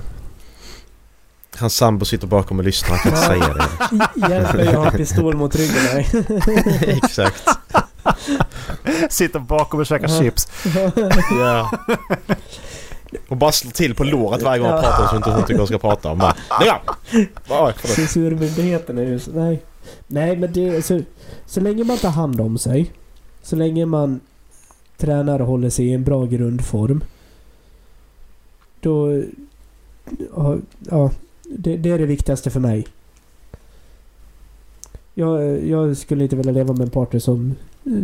[1.60, 2.88] Hans sambo sitter bakom och lyssnar.
[2.90, 4.28] Han kan inte säga det.
[4.34, 5.82] hjälper jag har pistol mot ryggen.
[5.94, 6.08] Nej.
[7.02, 7.44] Exakt.
[9.10, 10.48] sitter bakom och käkar chips.
[11.40, 11.78] Ja.
[13.28, 14.82] Och bara slår till på låret varje gång han Ja.
[14.82, 16.18] pratar om sånt hon tycker hon ska prata om.
[16.18, 16.36] Bara,
[17.48, 17.72] ja.
[17.84, 19.62] Censurmyndigheten är ju så, nej.
[20.06, 21.00] Nej men det är så,
[21.46, 22.92] så länge man tar hand om sig.
[23.42, 24.20] Så länge man
[24.98, 27.04] tränar och håller sig i en bra grundform.
[28.80, 29.22] Då...
[30.90, 31.10] Ja
[31.58, 32.86] det, det är det viktigaste för mig.
[35.14, 37.54] Jag, jag skulle inte vilja leva med en partner som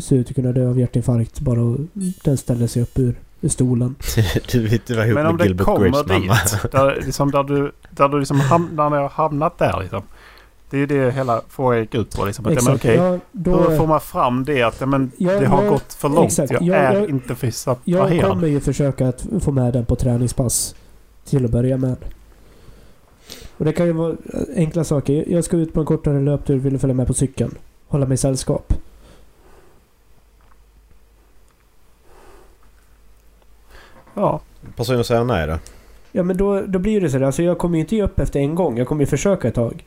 [0.02, 1.78] ser ut att kunna dö av hjärtinfarkt bara och
[2.24, 3.94] den ställer sig upp ur, ur stolen.
[4.52, 6.34] Du vill inte vara ihop Men om med det Gilbert kommer Grapes mamma.
[6.34, 6.62] dit.
[6.72, 10.02] Där, liksom, där du, där du liksom ham, när ni har hamnat där liksom.
[10.70, 12.24] Det är ju det hela frågan gick ut på.
[12.24, 15.40] Liksom, att, men, okej, Ja, då, Hur får man fram det att ja, men, Ja,
[15.40, 16.26] det har jag- gått för långt?
[16.26, 16.52] exakt.
[16.52, 18.30] Jag Jag- är jag- inte fysiskt Jag attraherad.
[18.30, 20.74] kommer ju försöka att få med den på träningspass.
[21.24, 21.96] Till att börja med.
[23.58, 24.16] Och det kan ju vara
[24.56, 25.24] enkla saker.
[25.28, 27.54] Jag ska ut på en kortare löptur, vill du följa med på cykeln?
[27.88, 28.72] Hålla mig sällskap.
[34.14, 34.40] Ja.
[34.76, 35.58] Personen säger nej då.
[36.12, 37.26] Ja men då, då blir det så där.
[37.26, 38.78] Alltså jag kommer ju inte ge upp efter en gång.
[38.78, 39.84] Jag kommer ju försöka ett tag.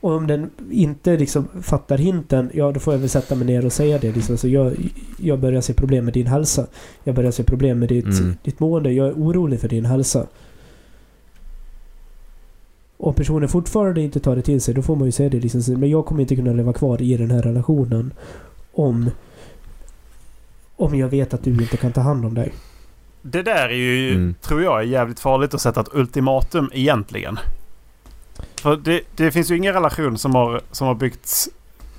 [0.00, 3.66] Och om den inte liksom fattar hinten, ja då får jag väl sätta mig ner
[3.66, 4.12] och säga det.
[4.12, 4.36] Liksom.
[4.36, 4.74] Så jag,
[5.18, 6.66] jag börjar se problem med din hälsa.
[7.04, 8.36] Jag börjar se problem med ditt, Mm.
[8.44, 8.92] ditt mående.
[8.92, 10.26] Jag är orolig för din hälsa.
[12.98, 15.40] Om personen fortfarande inte tar det till sig, då får man ju säga det.
[15.40, 15.80] Liksom.
[15.80, 18.12] Men jag kommer inte kunna leva kvar i den här relationen
[18.72, 19.10] om,
[20.76, 22.52] om jag vet att du inte kan ta hand om dig.
[23.22, 24.34] Det där är ju, Mm.
[24.40, 27.38] tror jag, är jävligt farligt att sätta ett ultimatum egentligen.
[28.62, 31.48] För det, det finns ju ingen relation som har, som har byggts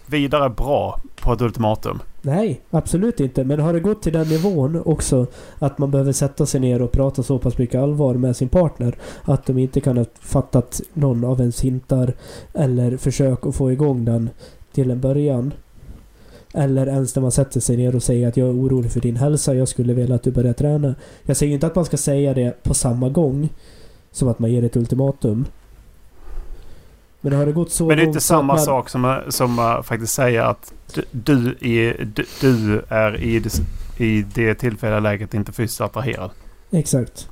[0.06, 2.00] vidare bra på ett ultimatum.
[2.28, 3.44] Nej, absolut inte.
[3.44, 5.28] Men har det gått till den nivån också
[5.60, 8.96] att man behöver sätta sig ner och prata så pass mycket allvar med sin partner
[9.22, 12.14] att de inte kan ha fattat någon av ens hintar
[12.54, 14.30] eller försök att få igång den
[14.74, 15.54] till en början.
[16.54, 19.16] Eller ens när man sätter sig ner och säger att jag är orolig för din
[19.16, 20.96] hälsa, jag skulle vilja att du börjar träna.
[21.24, 23.50] Jag säger inte att man ska säga det på samma gång
[24.12, 25.46] som att man ger ett ultimatum.
[27.30, 29.86] Men har det gått så Men det är inte samma man- sak som, som att
[29.86, 30.74] faktiskt säga att
[31.12, 33.60] du, är, du, du är i det,
[34.04, 36.30] i det tillfälliga läget inte fysiskt attraherad.
[36.72, 37.30] Exakt.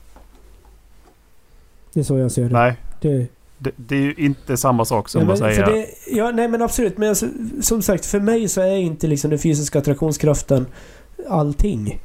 [1.94, 2.50] Det är så jag ser det.
[2.54, 3.28] Nej, det
[3.58, 5.66] det, det är ju inte samma sak som nej, att säga...
[5.66, 6.98] det, ja, nej men absolut.
[6.98, 7.28] Men alltså,
[7.62, 10.66] som sagt, för mig så är inte liksom den fysiska attraktionskraften
[11.30, 12.00] allting.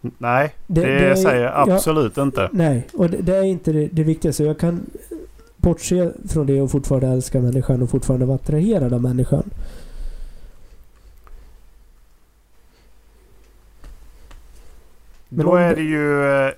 [0.00, 1.74] Nej, det, Det- det säger jag ja.
[1.74, 2.48] absolut inte.
[2.52, 4.44] Nej, och det, det är inte det, det viktigaste.
[4.44, 4.86] Jag kan
[5.58, 9.50] bortse från det och fortfarande älska människan och fortfarande vara attraherad av människan.
[15.28, 16.30] Men då är det- ju...
[16.46, 16.52] eh,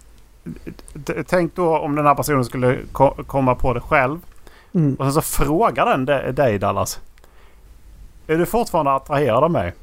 [1.26, 4.18] Tänk då om den här personen skulle ko- komma på det själv.
[4.74, 4.94] Mm.
[4.94, 7.00] Och sen så frågar den de- dig Dallas.
[8.26, 9.74] Är du fortfarande attraherad av mig?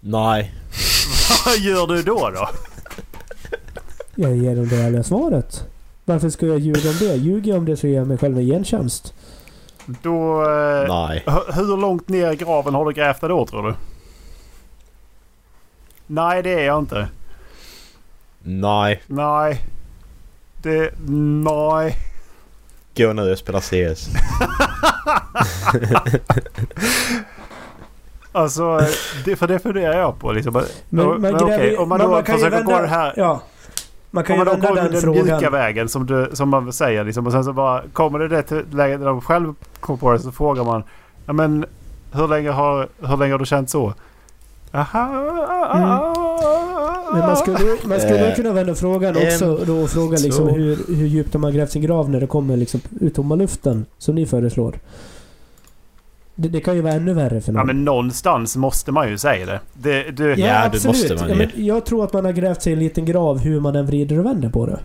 [0.00, 0.54] Nej.
[1.46, 2.48] Vad gör du då då?
[4.14, 5.64] Jag ger dem det ärliga svaret.
[6.08, 7.14] Varför ska jag ljuga om det?
[7.16, 9.14] Ljuger jag om det så ger jag mig själv en gentjänst.
[9.86, 10.42] Då...
[10.42, 11.22] eh, Nej.
[11.26, 13.74] hu- Hur långt ner i graven har du grävt dig då tror du?
[16.06, 17.08] Nej det är jag inte.
[18.42, 19.02] Nej.
[19.06, 19.64] Nej.
[20.62, 20.90] Det...
[21.44, 21.96] Nej.
[22.96, 24.08] Gå nu och spela CS.
[28.32, 28.80] Alltså,
[29.24, 30.52] det, för det funderar jag på liksom.
[30.54, 30.64] Men,
[31.20, 33.12] men, man okej, gräver- om man då man försöker gå det här...
[33.16, 33.40] Ja.
[34.10, 35.52] Man kan ju man vända går den den mjuka frågan.
[35.52, 39.00] vägen som, du, som man säger liksom, och sen så bara kommer det till läget
[39.00, 40.82] där de själv kommer på det så frågar man
[41.26, 41.64] ja, men
[42.12, 43.94] hur länge har, hur länge har du känt så?
[44.72, 45.08] Aha,
[47.12, 50.76] Men man skulle, man skulle Eh, kunna vända frågan också då och fråga liksom hur,
[50.96, 53.86] hur djupt de har grävt sin grav när det kommer liksom ur tomma luften.
[53.98, 54.74] Som ni föreslår.
[56.40, 57.60] Det, det kan ju vara ännu värre för någon.
[57.60, 59.60] Ja men någonstans måste man ju säga det.
[59.74, 61.34] det, det Ja, det måste man ja, ju.
[61.34, 63.86] men jag tror att man har grävt sig i en liten grav hur man än
[63.86, 64.78] vrider och vänder på det.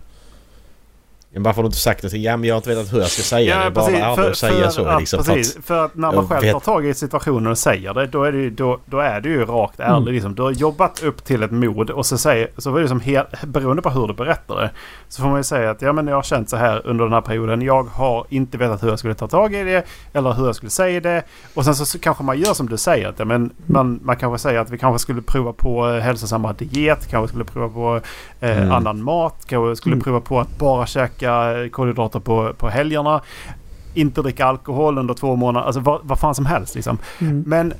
[1.33, 2.17] Men varför har du inte sagt det.
[2.17, 3.63] Ja men jag har inte vetat hur jag ska säga det.
[3.63, 4.01] Ja, Bara precis.
[4.03, 5.23] ärlig och säga så ja, liksom.
[5.23, 5.57] För precis.
[5.57, 8.23] att, För att när man själv vet- tar tag i situationen och säger det, då
[8.23, 9.97] är det ju, då, då är det ju rakt ärlig.
[10.01, 10.13] Mm.
[10.13, 10.35] Liksom.
[10.35, 13.43] Du har jobbat upp till ett mod och så säger, så var det liksom helt,
[13.43, 14.69] beroende på hur du berättar det.
[15.09, 17.13] Så får man ju säga att ja, men jag har känt så här under den
[17.13, 17.61] här perioden.
[17.61, 20.69] Jag har inte vetat hur jag skulle ta tag i det eller hur jag skulle
[20.69, 21.23] säga det.
[21.53, 23.09] Och sen så, så kanske man gör som du säger.
[23.09, 26.53] Att, ja, men man, man kanske säger att vi kanske skulle prova på eh, hälsosamma
[26.53, 27.07] diet.
[27.09, 28.01] Kanske skulle prova på
[28.39, 28.71] eh, Mm.
[28.71, 29.45] annan mat.
[29.47, 30.03] Kanske skulle Mm.
[30.03, 33.21] prova på att bara käka eh, kolhydrater på, på helgerna.
[33.93, 35.65] Inte dricka alkohol under två månader.
[35.65, 36.97] Alltså vad, vad fan som helst liksom.
[37.19, 37.43] Mm.
[37.47, 37.73] Men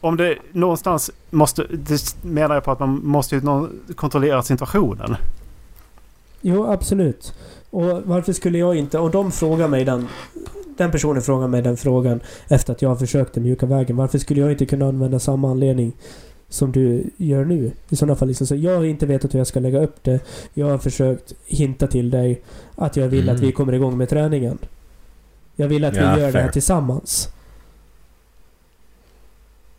[0.00, 1.66] om det någonstans måste...
[1.70, 3.42] Det menar jag på att man måste ju
[3.94, 5.16] kontrollera situationen.
[6.40, 7.34] Jo, absolut.
[7.70, 8.98] Och varför skulle jag inte...
[8.98, 10.08] Och de frågar mig den...
[10.78, 13.96] Den personen frågar mig den frågan efter att jag har försökt den mjuka vägen.
[13.96, 15.92] Varför skulle jag inte kunna använda samma anledning
[16.48, 17.72] som du gör nu?
[17.88, 20.20] I sådana fall liksom så jag har inte vetat hur jag ska lägga upp det.
[20.54, 22.40] Jag har försökt hinta till dig
[22.74, 23.34] att jag vill Mm.
[23.34, 24.58] att vi kommer igång med träningen.
[25.56, 26.52] Jag vill att Ja, vi gör det här fair.
[26.52, 27.28] tillsammans.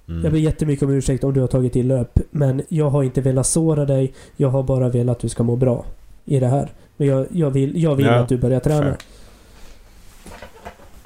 [0.08, 0.24] mm.
[0.24, 2.20] Jag ber jättemycket om ursäkt om du har tagit illa upp.
[2.32, 4.14] Men jag har inte velat såra dig.
[4.38, 5.86] Jag har bara velat att du ska må bra
[6.26, 6.72] i det här.
[6.98, 8.82] Men jag, jag vill, jag vill Ja, att du börjar träna.
[8.82, 8.98] fair.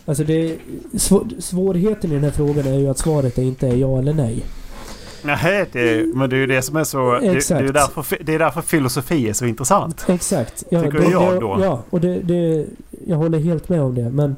[0.05, 0.57] Alltså det...
[0.97, 4.14] Svår, svårigheten i den här frågan är ju att svaret är inte är ja eller
[4.14, 4.43] nej.
[5.24, 7.11] Nej, det, men det är ju det som är så...
[7.13, 7.74] Det, det, är Exakt.
[7.74, 10.05] därför, det är därför filosofi är så intressant.
[10.07, 10.63] Exakt.
[10.69, 11.57] Ja, Tycker det, jag då.
[11.61, 12.65] Ja, och det, det...
[13.07, 14.09] Jag håller helt med om det.
[14.09, 14.36] Men...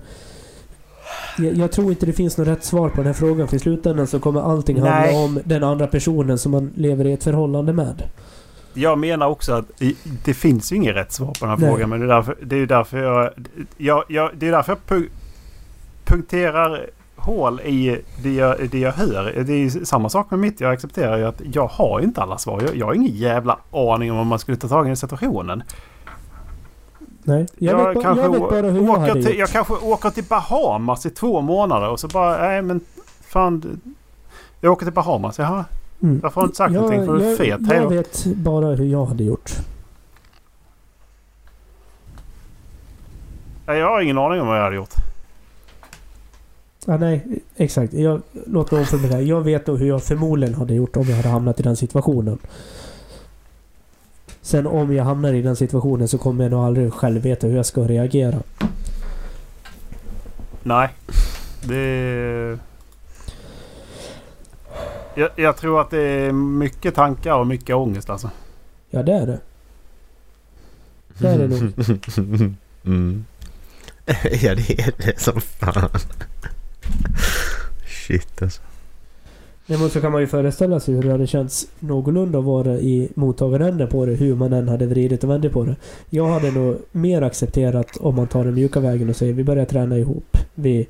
[1.38, 3.48] Jag, jag tror inte det finns något rätt svar på den här frågan.
[3.48, 5.26] För i slutändan så kommer allting handla Nej.
[5.26, 8.04] om den andra personen som man lever i ett förhållande med.
[8.74, 9.66] Jag menar också att
[10.26, 11.70] det finns ju inget rätt svar på den här Nej.
[11.70, 11.90] frågan.
[11.90, 13.30] Men det är, därför, det är ju därför jag,
[13.78, 14.32] jag, jag...
[14.38, 15.10] Det är därför jag pu-
[16.06, 16.90] punkterar
[17.24, 19.44] hål i det jag, det jag hör.
[19.48, 20.62] Det är samma sak med mitt.
[20.62, 22.62] Jag accepterar ju att jag har inte alla svar.
[22.62, 25.64] Jag, jag har ingen jävla aning om om man skulle ta tag i den situationen.
[27.24, 27.48] Nej.
[27.58, 29.40] Jag, vet, bara, jag vet bara hur jag hade till.
[29.40, 32.82] Jag kanske åker till Bahamas i två månader och så bara, nej men
[33.22, 33.82] fan.
[34.62, 35.66] Jag åker till Bahamas, jaha.
[36.02, 36.20] Mm.
[36.20, 37.06] Varför har du inte sagt någonting?
[37.06, 37.74] För du är jag, fet.
[37.74, 37.90] Jag då.
[37.90, 39.52] vet bara hur jag hade gjort.
[43.66, 44.94] Nej, Jag har ingen aning om vad jag hade gjort.
[46.86, 47.94] Ja, nej, exakt.
[47.94, 49.22] Jag, låt mig omformulera.
[49.22, 52.40] Jag vet nog hur jag förmodligen hade gjort om jag hade hamnat i den situationen.
[54.42, 57.56] Sen om jag hamnar i den situationen så kommer jag nog aldrig själv veta hur
[57.56, 58.40] jag ska reagera.
[60.64, 60.90] Nej.
[61.68, 62.60] Det...
[65.16, 68.30] Jag, jag tror att det är mycket tankar och mycket ångest alltså.
[68.90, 69.40] Ja, det är det.
[71.18, 72.56] Det är det nog.
[72.86, 73.26] Mm.
[74.42, 75.90] ja det är det som fan.
[77.88, 78.62] Shit alltså.
[79.68, 83.10] Däremot så kan man ju föreställa sig hur det hade känts någorlunda att vara i
[83.16, 85.76] mottagaränden på det, hur man än hade vridit och vänt på det.
[86.10, 89.66] Jag hade nog mer accepterat om man tar den mjuka vägen och säger vi börjar
[89.66, 90.38] träna ihop.
[90.56, 90.88] Vi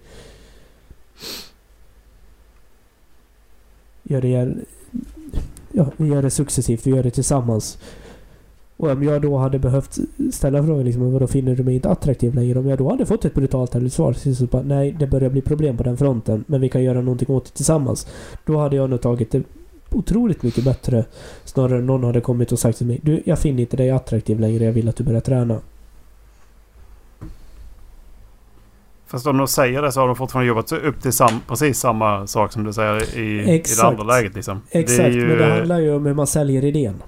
[4.03, 4.55] gör det,
[5.71, 7.77] ja, vi gör det successivt, vi gör det tillsammans.
[8.77, 9.97] Och om jag då hade behövt
[10.31, 12.59] ställa frågan liksom, vadå finner du mig inte attraktiv längre?
[12.59, 15.41] Om jag då hade fått ett brutalt ärligt svar, så bara, nej det börjar bli
[15.41, 18.07] problem på den fronten, men vi kan göra någonting åt det tillsammans.
[18.45, 19.43] Då hade jag nog tagit det
[19.91, 21.05] otroligt mycket bättre.
[21.45, 24.39] Snarare än någon hade kommit och sagt till mig, du jag finner inte dig attraktiv
[24.39, 25.59] längre, jag vill att du börjar träna.
[29.07, 32.27] Fast om de säger det så har de fortfarande jobbat upp till sam, precis samma
[32.27, 34.61] sak som du säger i, i det andra läget liksom.
[34.71, 37.03] Exakt, det är ju, men det handlar ju om hur man säljer idén.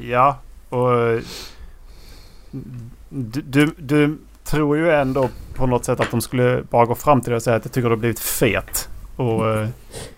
[0.00, 1.20] Ja, och...
[3.08, 7.20] Du, du, du tror ju ändå på något sätt att de skulle bara gå fram
[7.20, 8.88] till dig och säga att jag tycker du har blivit fet.
[9.16, 9.48] Och...
[9.50, 9.68] eh,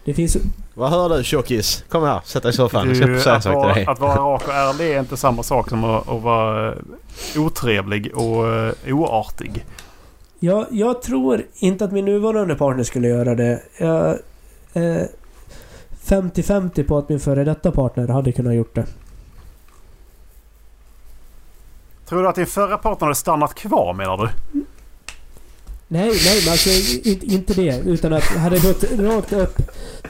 [0.05, 0.37] Det finns...
[0.75, 1.85] Vad hör du tjockis?
[1.89, 2.89] Kom här, sätt dig i soffan.
[2.89, 3.87] Jag du, ska säga att, sak till vara, dig.
[3.87, 6.79] att vara rak och ärlig är inte samma sak som att, att vara eh,
[7.37, 9.65] otrevlig och eh, oartig.
[10.39, 13.63] Jag, jag tror inte att min nuvarande partner skulle göra det.
[13.79, 14.19] Jag
[14.73, 15.09] är
[16.07, 18.87] 50-50 på att min före detta partner hade kunnat gjort det.
[22.09, 24.29] Tror du att din förra partner hade stannat kvar menar du?
[25.89, 26.71] Nej, nej, men alltså
[27.05, 27.79] inte, det.
[27.79, 29.57] Utan att hade gått rakt upp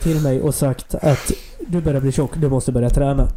[0.01, 1.33] till mig och sagt att
[1.67, 3.29] du börjar bli tjock, du måste börja träna.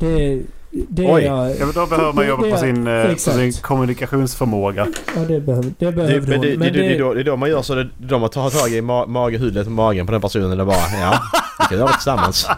[0.00, 0.42] Det...
[0.70, 4.86] Det Oj, jag, då behöver man jobba det, på, sin, eh, på, sin, kommunikationsförmåga.
[5.16, 6.40] Ja, det behöver, det behöver det, hon.
[6.40, 7.74] Det, det, det, är då man gör så.
[7.74, 10.60] Det är då man tar tag i ma mage, huvudet och magen på den personen
[10.60, 11.22] och bara ja,
[11.58, 12.48] vi kan göra det tillsammans.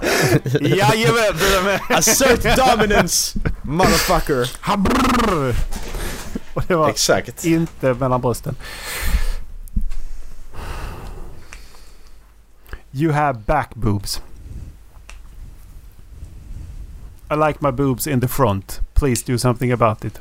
[0.61, 1.81] Jajamän!
[1.91, 3.39] Assert dominance!
[3.63, 4.51] Motherfucker!
[6.55, 7.45] Och det var Exakt.
[7.45, 8.55] inte mellan brösten.
[12.93, 14.23] You have back boobs.
[17.31, 18.81] I like my boobs in the front.
[18.95, 20.21] Please do something about it.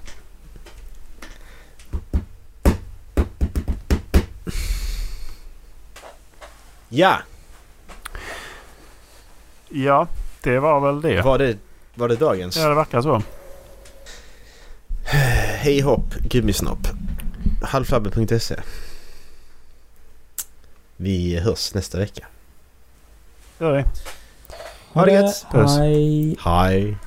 [6.90, 7.18] Ja!
[9.70, 10.08] Ja,
[10.42, 11.22] det var väl det.
[11.22, 11.58] Var det,
[11.96, 12.58] var det dagens?
[12.58, 13.22] Ja, det verkar så.
[15.60, 16.88] Hej hopp gummisnopp.
[17.62, 18.56] Halvflabbe.se
[20.98, 22.28] Vi hörs nästa vecka.
[23.60, 23.86] Gör det.
[24.94, 25.48] Ha det gött.
[25.52, 25.78] Puss.
[25.78, 26.36] Hej.
[26.40, 26.98] Hej!